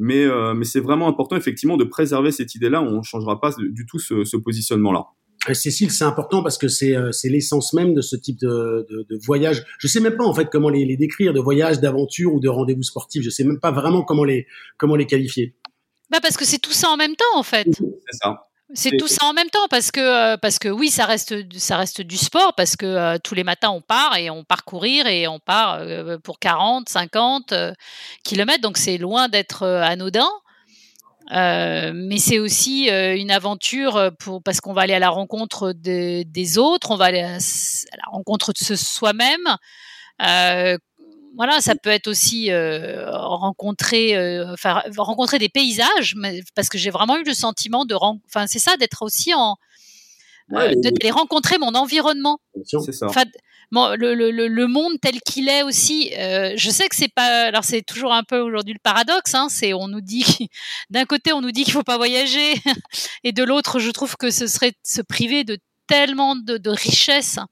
Mais, 0.01 0.27
mais 0.55 0.65
c'est 0.65 0.79
vraiment 0.79 1.09
important 1.09 1.35
effectivement 1.35 1.77
de 1.77 1.83
préserver 1.83 2.31
cette 2.31 2.55
idée-là. 2.55 2.81
On 2.81 2.99
ne 2.99 3.03
changera 3.03 3.41
pas 3.41 3.51
du 3.59 3.85
tout 3.85 3.99
ce, 3.99 4.25
ce 4.25 4.37
positionnement-là. 4.37 5.07
Cécile, 5.55 5.91
c'est 5.91 6.05
important 6.05 6.45
parce 6.45 6.57
que 6.57 6.69
c'est 6.69 6.95
c'est 7.11 7.29
l'essence 7.29 7.73
même 7.73 7.95
de 7.95 8.01
ce 8.01 8.15
type 8.15 8.39
de, 8.39 8.87
de, 8.89 9.07
de, 9.11 9.19
voyage. 9.27 9.65
Je 9.81 9.89
sais 9.89 9.99
même 9.99 10.17
pas 10.17 10.23
en 10.23 10.33
fait 10.33 10.51
comment 10.53 10.69
les, 10.69 10.85
les 10.85 10.97
décrire, 10.97 11.33
de 11.33 11.41
voyage, 11.41 11.81
d'aventure 11.81 12.33
ou 12.33 12.39
de 12.39 12.49
rendez-vous 12.49 12.85
sportif. 12.85 13.25
Je 13.25 13.31
sais 13.31 13.43
même 13.43 13.59
pas 13.59 13.73
vraiment 13.73 14.05
comment 14.05 14.23
les 14.23 14.47
comment 14.77 14.95
les 14.95 15.07
qualifier. 15.07 15.57
Bah 16.13 16.19
parce 16.23 16.37
que 16.37 16.45
c'est 16.45 16.61
tout 16.61 16.71
ça 16.71 16.91
en 16.91 16.97
même 16.97 17.17
temps 17.17 17.37
en 17.37 17.43
fait. 17.43 17.67
C'est 17.67 18.19
ça. 18.23 18.48
C'est 18.75 18.97
tout 18.99 19.09
ça 19.09 19.25
en 19.25 19.33
même 19.33 19.49
temps 19.49 19.67
parce 19.71 19.91
que 19.91 20.01
euh, 20.01 20.37
parce 20.37 20.59
que 20.59 20.69
oui 20.69 20.91
ça 20.91 21.07
reste 21.07 21.35
ça 21.59 21.79
reste 21.79 22.03
du 22.03 22.19
sport 22.19 22.53
parce 22.55 22.77
que 22.77 22.85
euh, 22.85 23.19
tous 23.23 23.35
les 23.35 23.45
matins 23.45 23.71
on 23.71 23.81
part 23.81 24.17
et 24.17 24.29
on 24.29 24.45
part 24.45 24.65
courir 24.65 25.07
et 25.07 25.27
on 25.27 25.39
part 25.39 25.79
euh, 25.81 26.19
pour 26.19 26.39
40 26.39 26.89
50 26.89 27.55
kilomètres. 28.25 28.61
Donc 28.61 28.77
c'est 28.77 28.99
loin 28.99 29.29
d'être 29.29 29.67
anodin. 29.67 30.29
Mais 31.31 32.19
c'est 32.19 32.39
aussi 32.39 32.89
une 32.89 33.31
aventure 33.31 34.11
pour 34.19 34.43
parce 34.43 34.61
qu'on 34.61 34.75
va 34.75 34.83
aller 34.83 34.95
à 34.95 34.99
la 34.99 35.11
rencontre 35.11 35.73
des 35.73 36.59
autres 36.59 36.91
on 36.91 36.97
va 36.97 37.07
aller 37.07 37.21
à, 37.21 37.39
la 37.39 38.11
rencontre 38.11 38.53
de 38.53 38.77
soi-même 38.77 39.57
voilà, 41.37 41.61
ça 41.61 41.75
peut 41.75 41.91
être 41.91 42.09
aussi 42.09 42.51
euh, 42.51 43.11
rencontrer, 43.11 44.17
euh, 44.17 44.53
enfin, 44.53 44.83
rencontrer 44.97 45.39
des 45.39 45.49
paysages, 45.49 46.15
mais, 46.17 46.43
parce 46.55 46.69
que 46.69 46.79
j'ai 46.79 46.91
vraiment 46.91 47.17
eu 47.17 47.25
le 47.25 47.35
sentiment 47.35 47.85
de, 47.85 47.95
enfin, 47.95 48.47
c'est 48.47 48.59
ça, 48.59 48.77
d'être 48.77 49.03
aussi 49.03 49.35
en, 49.35 49.57
euh, 50.53 50.75
d'aller 50.77 51.11
rencontrer 51.11 51.59
mon 51.59 51.75
environnement. 51.75 52.41
C'est 52.65 52.93
ça. 52.93 53.07
Enfin, 53.07 53.25
le, 53.71 54.15
le, 54.15 54.31
le, 54.31 54.67
monde 54.67 54.95
tel 55.01 55.21
qu'il 55.21 55.49
est 55.49 55.63
aussi. 55.63 56.11
je 56.13 56.71
sais 56.71 56.89
que 56.89 56.97
c'est 56.97 57.13
pas, 57.13 57.45
alors 57.45 57.65
c'est 57.65 57.83
toujours 57.83 58.15
un 58.15 58.23
peu 58.23 58.41
aujourd'hui 58.41 58.73
le 58.73 58.81
paradoxe. 58.83 59.35
Hein, 59.35 59.49
c'est 59.51 59.75
on 59.75 59.89
nous 59.89 60.01
dit, 60.01 60.49
d'un 60.91 61.05
côté 61.05 61.33
on 61.33 61.43
nous 61.43 61.53
dit 61.53 61.65
qu'il 61.65 61.75
faut 61.75 61.83
pas 61.83 61.99
voyager, 61.99 62.55
et 63.25 63.33
de 63.33 63.45
l'autre 63.45 63.79
je 63.79 63.91
trouve 63.91 64.17
que 64.17 64.31
ce 64.31 64.47
serait 64.47 64.73
se 64.83 65.03
priver 65.03 65.45
de 65.45 65.59
tellement 65.87 66.37
de, 66.37 66.57
de 66.57 66.71
richesses 66.71 67.39
euh, 67.39 67.43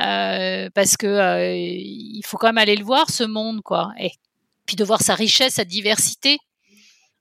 parce 0.00 0.96
que 0.96 1.06
euh, 1.06 1.54
il 1.54 2.22
faut 2.24 2.36
quand 2.36 2.48
même 2.48 2.58
aller 2.58 2.76
le 2.76 2.84
voir 2.84 3.10
ce 3.10 3.24
monde, 3.24 3.60
quoi. 3.62 3.90
Et 4.00 4.10
puis 4.66 4.76
de 4.76 4.84
voir 4.84 5.02
sa 5.02 5.14
richesse, 5.14 5.54
sa 5.54 5.64
diversité. 5.64 6.38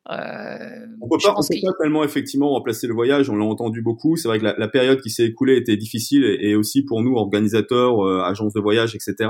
Euh, 0.10 0.86
on 1.02 1.08
peut 1.08 1.18
pas, 1.22 1.36
peut 1.36 1.56
pas 1.62 1.74
tellement 1.80 2.04
effectivement 2.04 2.50
remplacer 2.50 2.88
le 2.88 2.94
voyage. 2.94 3.30
On 3.30 3.36
l'a 3.36 3.46
entendu 3.46 3.82
beaucoup. 3.82 4.16
C'est 4.16 4.28
vrai 4.28 4.40
que 4.40 4.44
la, 4.44 4.56
la 4.58 4.68
période 4.68 5.02
qui 5.02 5.10
s'est 5.10 5.26
écoulée 5.26 5.58
était 5.58 5.78
difficile 5.78 6.24
et, 6.24 6.50
et, 6.50 6.56
aussi 6.56 6.84
pour 6.84 7.04
nous 7.04 7.16
organisateurs, 7.16 8.04
euh, 8.06 8.22
agences 8.22 8.54
de 8.54 8.60
voyage, 8.60 8.96
etc. 8.96 9.30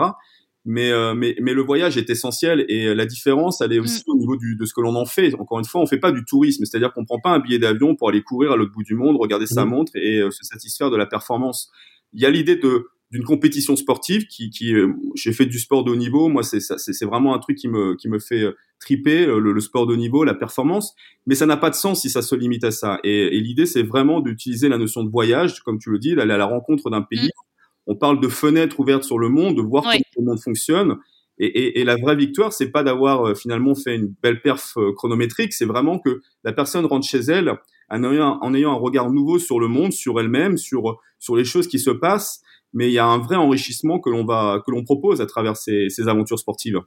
Mais, 0.65 0.91
euh, 0.91 1.15
mais, 1.15 1.35
mais 1.41 1.53
le 1.53 1.61
voyage 1.61 1.97
est 1.97 2.09
essentiel 2.09 2.65
et 2.69 2.93
la 2.93 3.05
différence, 3.05 3.61
elle 3.61 3.73
est 3.73 3.79
aussi 3.79 4.03
mm. 4.07 4.11
au 4.11 4.17
niveau 4.17 4.37
du, 4.37 4.55
de 4.55 4.65
ce 4.65 4.73
que 4.73 4.81
l'on 4.81 4.95
en 4.95 5.05
fait. 5.05 5.33
Encore 5.35 5.59
une 5.59 5.65
fois, 5.65 5.81
on 5.81 5.85
fait 5.85 5.99
pas 5.99 6.11
du 6.11 6.23
tourisme, 6.23 6.63
c'est-à-dire 6.65 6.93
qu'on 6.93 7.05
prend 7.05 7.19
pas 7.19 7.31
un 7.31 7.39
billet 7.39 7.59
d'avion 7.59 7.95
pour 7.95 8.09
aller 8.09 8.21
courir 8.21 8.51
à 8.51 8.55
l'autre 8.55 8.71
bout 8.71 8.83
du 8.83 8.95
monde, 8.95 9.17
regarder 9.19 9.47
sa 9.47 9.65
mm. 9.65 9.69
montre 9.69 9.91
et 9.95 10.21
se 10.31 10.43
satisfaire 10.43 10.91
de 10.91 10.97
la 10.97 11.05
performance. 11.05 11.71
Il 12.13 12.21
y 12.21 12.25
a 12.25 12.29
l'idée 12.29 12.55
de 12.55 12.87
d'une 13.11 13.23
compétition 13.23 13.75
sportive 13.75 14.27
qui, 14.27 14.49
qui 14.49 14.73
euh, 14.75 14.93
j'ai 15.15 15.33
fait 15.33 15.45
du 15.45 15.59
sport 15.59 15.83
de 15.83 15.91
haut 15.91 15.95
niveau. 15.95 16.29
Moi 16.29 16.43
c'est 16.43 16.59
c'est 16.59 17.05
vraiment 17.05 17.33
un 17.33 17.39
truc 17.39 17.57
qui 17.57 17.67
me 17.67 17.95
qui 17.95 18.07
me 18.07 18.19
fait 18.19 18.43
euh, 18.43 18.55
triper 18.79 19.25
euh, 19.25 19.39
le, 19.39 19.59
sport 19.59 19.87
de 19.87 19.93
haut 19.93 19.97
niveau 19.97 20.23
la 20.23 20.35
performance. 20.35 20.93
Mais 21.25 21.35
ça 21.35 21.45
n'a 21.45 21.57
pas 21.57 21.71
de 21.71 21.75
sens 21.75 22.01
si 22.01 22.09
ça 22.09 22.21
se 22.21 22.35
limite 22.35 22.63
à 22.63 22.71
ça. 22.71 22.99
Et, 23.03 23.37
et 23.37 23.39
l'idée 23.39 23.65
c'est 23.65 23.81
vraiment 23.81 24.19
d'utiliser 24.19 24.69
la 24.69 24.77
notion 24.77 25.03
de 25.03 25.09
voyage 25.09 25.61
comme 25.61 25.79
tu 25.79 25.89
le 25.89 25.97
dis 25.97 26.15
d'aller 26.15 26.33
à 26.33 26.37
la 26.37 26.45
rencontre 26.45 26.89
d'un 26.89 27.01
pays. 27.01 27.27
Mm. 27.27 27.87
on 27.87 27.95
parle 27.95 28.19
de 28.19 28.27
fenêtres 28.27 28.79
ouvertes 28.79 29.03
sur 29.03 29.17
le 29.17 29.29
monde 29.29 29.55
de 29.57 29.61
voir 29.61 29.83
comment 29.83 29.97
le 30.17 30.25
monde 30.25 30.39
fonctionne. 30.39 30.97
Et, 31.41 31.45
et, 31.45 31.79
et 31.79 31.83
la 31.85 31.95
vraie 31.95 32.17
victoire 32.17 32.53
c'est 32.53 32.69
pas 32.69 32.83
d'avoir 32.83 33.35
finalement 33.35 33.73
fait 33.73 33.95
une 33.95 34.13
belle 34.21 34.41
perf 34.41 34.77
chronométrique. 34.95 35.53
C'est 35.53 35.65
vraiment 35.65 35.97
que 35.97 36.21
la 36.43 36.53
personne 36.53 36.85
rentre 36.85 37.07
chez 37.07 37.19
elle 37.19 37.57
en 37.89 38.03
ayant, 38.03 38.37
en 38.41 38.53
ayant 38.53 38.73
un 38.73 38.77
regard 38.77 39.09
nouveau 39.09 39.39
sur 39.39 39.59
le 39.59 39.67
monde 39.67 39.93
sur 39.93 40.19
elle-même 40.19 40.57
sur 40.57 40.99
sur 41.17 41.35
les 41.35 41.45
choses 41.45 41.67
qui 41.67 41.79
se 41.79 41.89
passent 41.89 42.43
mais 42.73 42.89
il 42.89 42.93
y 42.93 42.99
a 42.99 43.05
un 43.05 43.17
vrai 43.17 43.35
enrichissement 43.35 43.99
que 43.99 44.09
l'on 44.09 44.25
va 44.25 44.61
que 44.65 44.71
l'on 44.71 44.83
propose 44.83 45.21
à 45.21 45.25
travers 45.25 45.57
ces, 45.57 45.89
ces 45.89 46.07
aventures 46.07 46.39
sportives. 46.39 46.79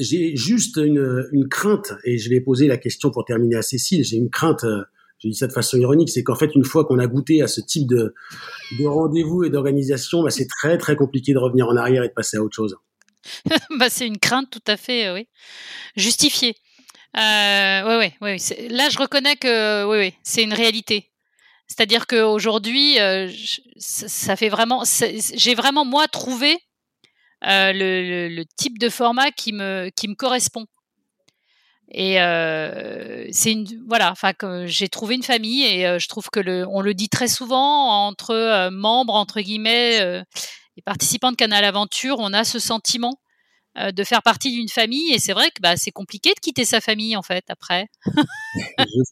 J'ai 0.00 0.36
juste 0.36 0.76
une, 0.76 1.28
une, 1.32 1.48
crainte 1.48 1.92
et 2.04 2.16
je 2.16 2.30
vais 2.30 2.40
poser 2.40 2.66
la 2.66 2.78
question 2.78 3.10
pour 3.10 3.24
terminer 3.24 3.56
à 3.56 3.62
Cécile. 3.62 4.04
J'ai 4.04 4.16
une 4.16 4.30
crainte. 4.30 4.64
Je 5.22 5.28
dis 5.28 5.34
ça 5.34 5.46
de 5.46 5.52
façon 5.52 5.78
ironique, 5.78 6.08
c'est 6.08 6.24
qu'en 6.24 6.34
fait, 6.34 6.54
une 6.56 6.64
fois 6.64 6.84
qu'on 6.84 6.98
a 6.98 7.06
goûté 7.06 7.42
à 7.42 7.46
ce 7.46 7.60
type 7.60 7.86
de, 7.86 8.12
de 8.78 8.84
rendez-vous 8.86 9.44
et 9.44 9.50
d'organisation, 9.50 10.22
bah, 10.24 10.30
c'est 10.30 10.48
très 10.48 10.78
très 10.78 10.96
compliqué 10.96 11.32
de 11.32 11.38
revenir 11.38 11.68
en 11.68 11.76
arrière 11.76 12.02
et 12.02 12.08
de 12.08 12.12
passer 12.12 12.38
à 12.38 12.42
autre 12.42 12.56
chose. 12.56 12.76
bah, 13.78 13.88
c'est 13.88 14.06
une 14.06 14.18
crainte 14.18 14.50
tout 14.50 14.64
à 14.66 14.76
fait, 14.76 15.06
euh, 15.06 15.14
oui, 15.14 15.28
justifiée. 15.96 16.56
Euh, 17.16 17.98
oui, 18.00 18.12
oui, 18.20 18.36
oui. 18.40 18.68
Là, 18.70 18.88
je 18.88 18.98
reconnais 18.98 19.36
que 19.36 19.84
oui, 19.84 19.98
oui, 19.98 20.14
c'est 20.24 20.42
une 20.42 20.54
réalité. 20.54 21.11
C'est-à-dire 21.72 22.06
qu'aujourd'hui, 22.06 23.00
euh, 23.00 23.30
ça 23.78 24.36
fait 24.36 24.50
vraiment, 24.50 24.82
j'ai 24.84 25.54
vraiment 25.54 25.86
moi 25.86 26.06
trouvé 26.06 26.58
euh, 27.46 27.72
le, 27.74 28.42
type 28.58 28.78
de 28.78 28.90
format 28.90 29.30
qui 29.30 29.54
me 29.54 29.88
qui 29.96 30.06
me 30.06 30.14
correspond. 30.14 30.66
Et 31.90 32.20
euh, 32.20 33.26
c'est 33.32 33.52
une 33.52 33.66
voilà, 33.88 34.12
enfin 34.12 34.34
j'ai 34.66 34.88
trouvé 34.88 35.14
une 35.14 35.22
famille 35.22 35.64
et 35.64 35.98
je 35.98 36.08
trouve 36.08 36.28
que 36.28 36.40
le, 36.40 36.66
on 36.68 36.82
le 36.82 36.92
dit 36.92 37.08
très 37.08 37.28
souvent 37.28 38.06
entre 38.06 38.68
membres 38.70 39.14
entre 39.14 39.40
guillemets 39.40 40.22
et 40.76 40.82
participants 40.82 41.32
de 41.32 41.36
Canal 41.36 41.64
Aventure, 41.64 42.16
on 42.18 42.34
a 42.34 42.44
ce 42.44 42.58
sentiment 42.58 43.18
de 43.78 44.04
faire 44.04 44.22
partie 44.22 44.52
d'une 44.52 44.68
famille. 44.68 45.10
Et 45.14 45.18
c'est 45.18 45.32
vrai 45.32 45.48
que 45.50 45.62
bah, 45.62 45.78
c'est 45.78 45.90
compliqué 45.90 46.34
de 46.34 46.40
quitter 46.40 46.66
sa 46.66 46.82
famille, 46.82 47.16
en 47.16 47.22
fait, 47.22 47.44
après. 47.48 47.88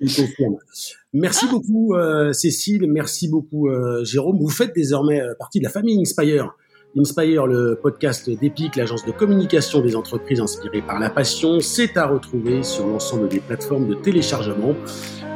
Je. 0.03 1.00
Merci 1.13 1.47
ah. 1.49 1.53
beaucoup, 1.53 1.95
euh, 1.95 2.33
Cécile. 2.33 2.87
Merci 2.89 3.29
beaucoup, 3.29 3.69
euh, 3.69 4.05
Jérôme. 4.05 4.39
Vous 4.39 4.49
faites 4.49 4.75
désormais 4.75 5.21
partie 5.39 5.59
de 5.59 5.65
la 5.65 5.71
famille 5.71 6.01
Inspire. 6.01 6.55
Inspire, 6.99 7.47
le 7.47 7.79
podcast 7.81 8.29
d'Epic, 8.29 8.75
l'agence 8.75 9.07
de 9.07 9.13
communication 9.13 9.81
des 9.81 9.95
entreprises 9.95 10.41
inspirées 10.41 10.83
par 10.83 10.99
la 10.99 11.09
passion, 11.09 11.61
c'est 11.61 11.97
à 11.97 12.07
retrouver 12.07 12.65
sur 12.65 12.85
l'ensemble 12.85 13.29
des 13.29 13.39
plateformes 13.39 13.87
de 13.87 13.95
téléchargement. 13.95 14.75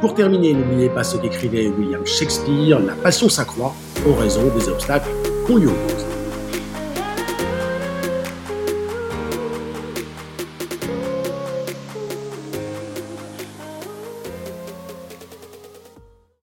Pour 0.01 0.15
terminer, 0.15 0.53
n'oubliez 0.53 0.89
pas 0.89 1.05
ce 1.05 1.15
qu'écrivait 1.15 1.69
William 1.69 2.05
Shakespeare, 2.05 2.81
la 2.81 2.95
passion 2.95 3.29
s'accroît 3.29 3.73
en 4.05 4.15
raison 4.15 4.53
des 4.57 4.67
obstacles 4.67 5.09
qu'on 5.47 5.55
lui 5.55 5.67
oppose. 5.67 6.04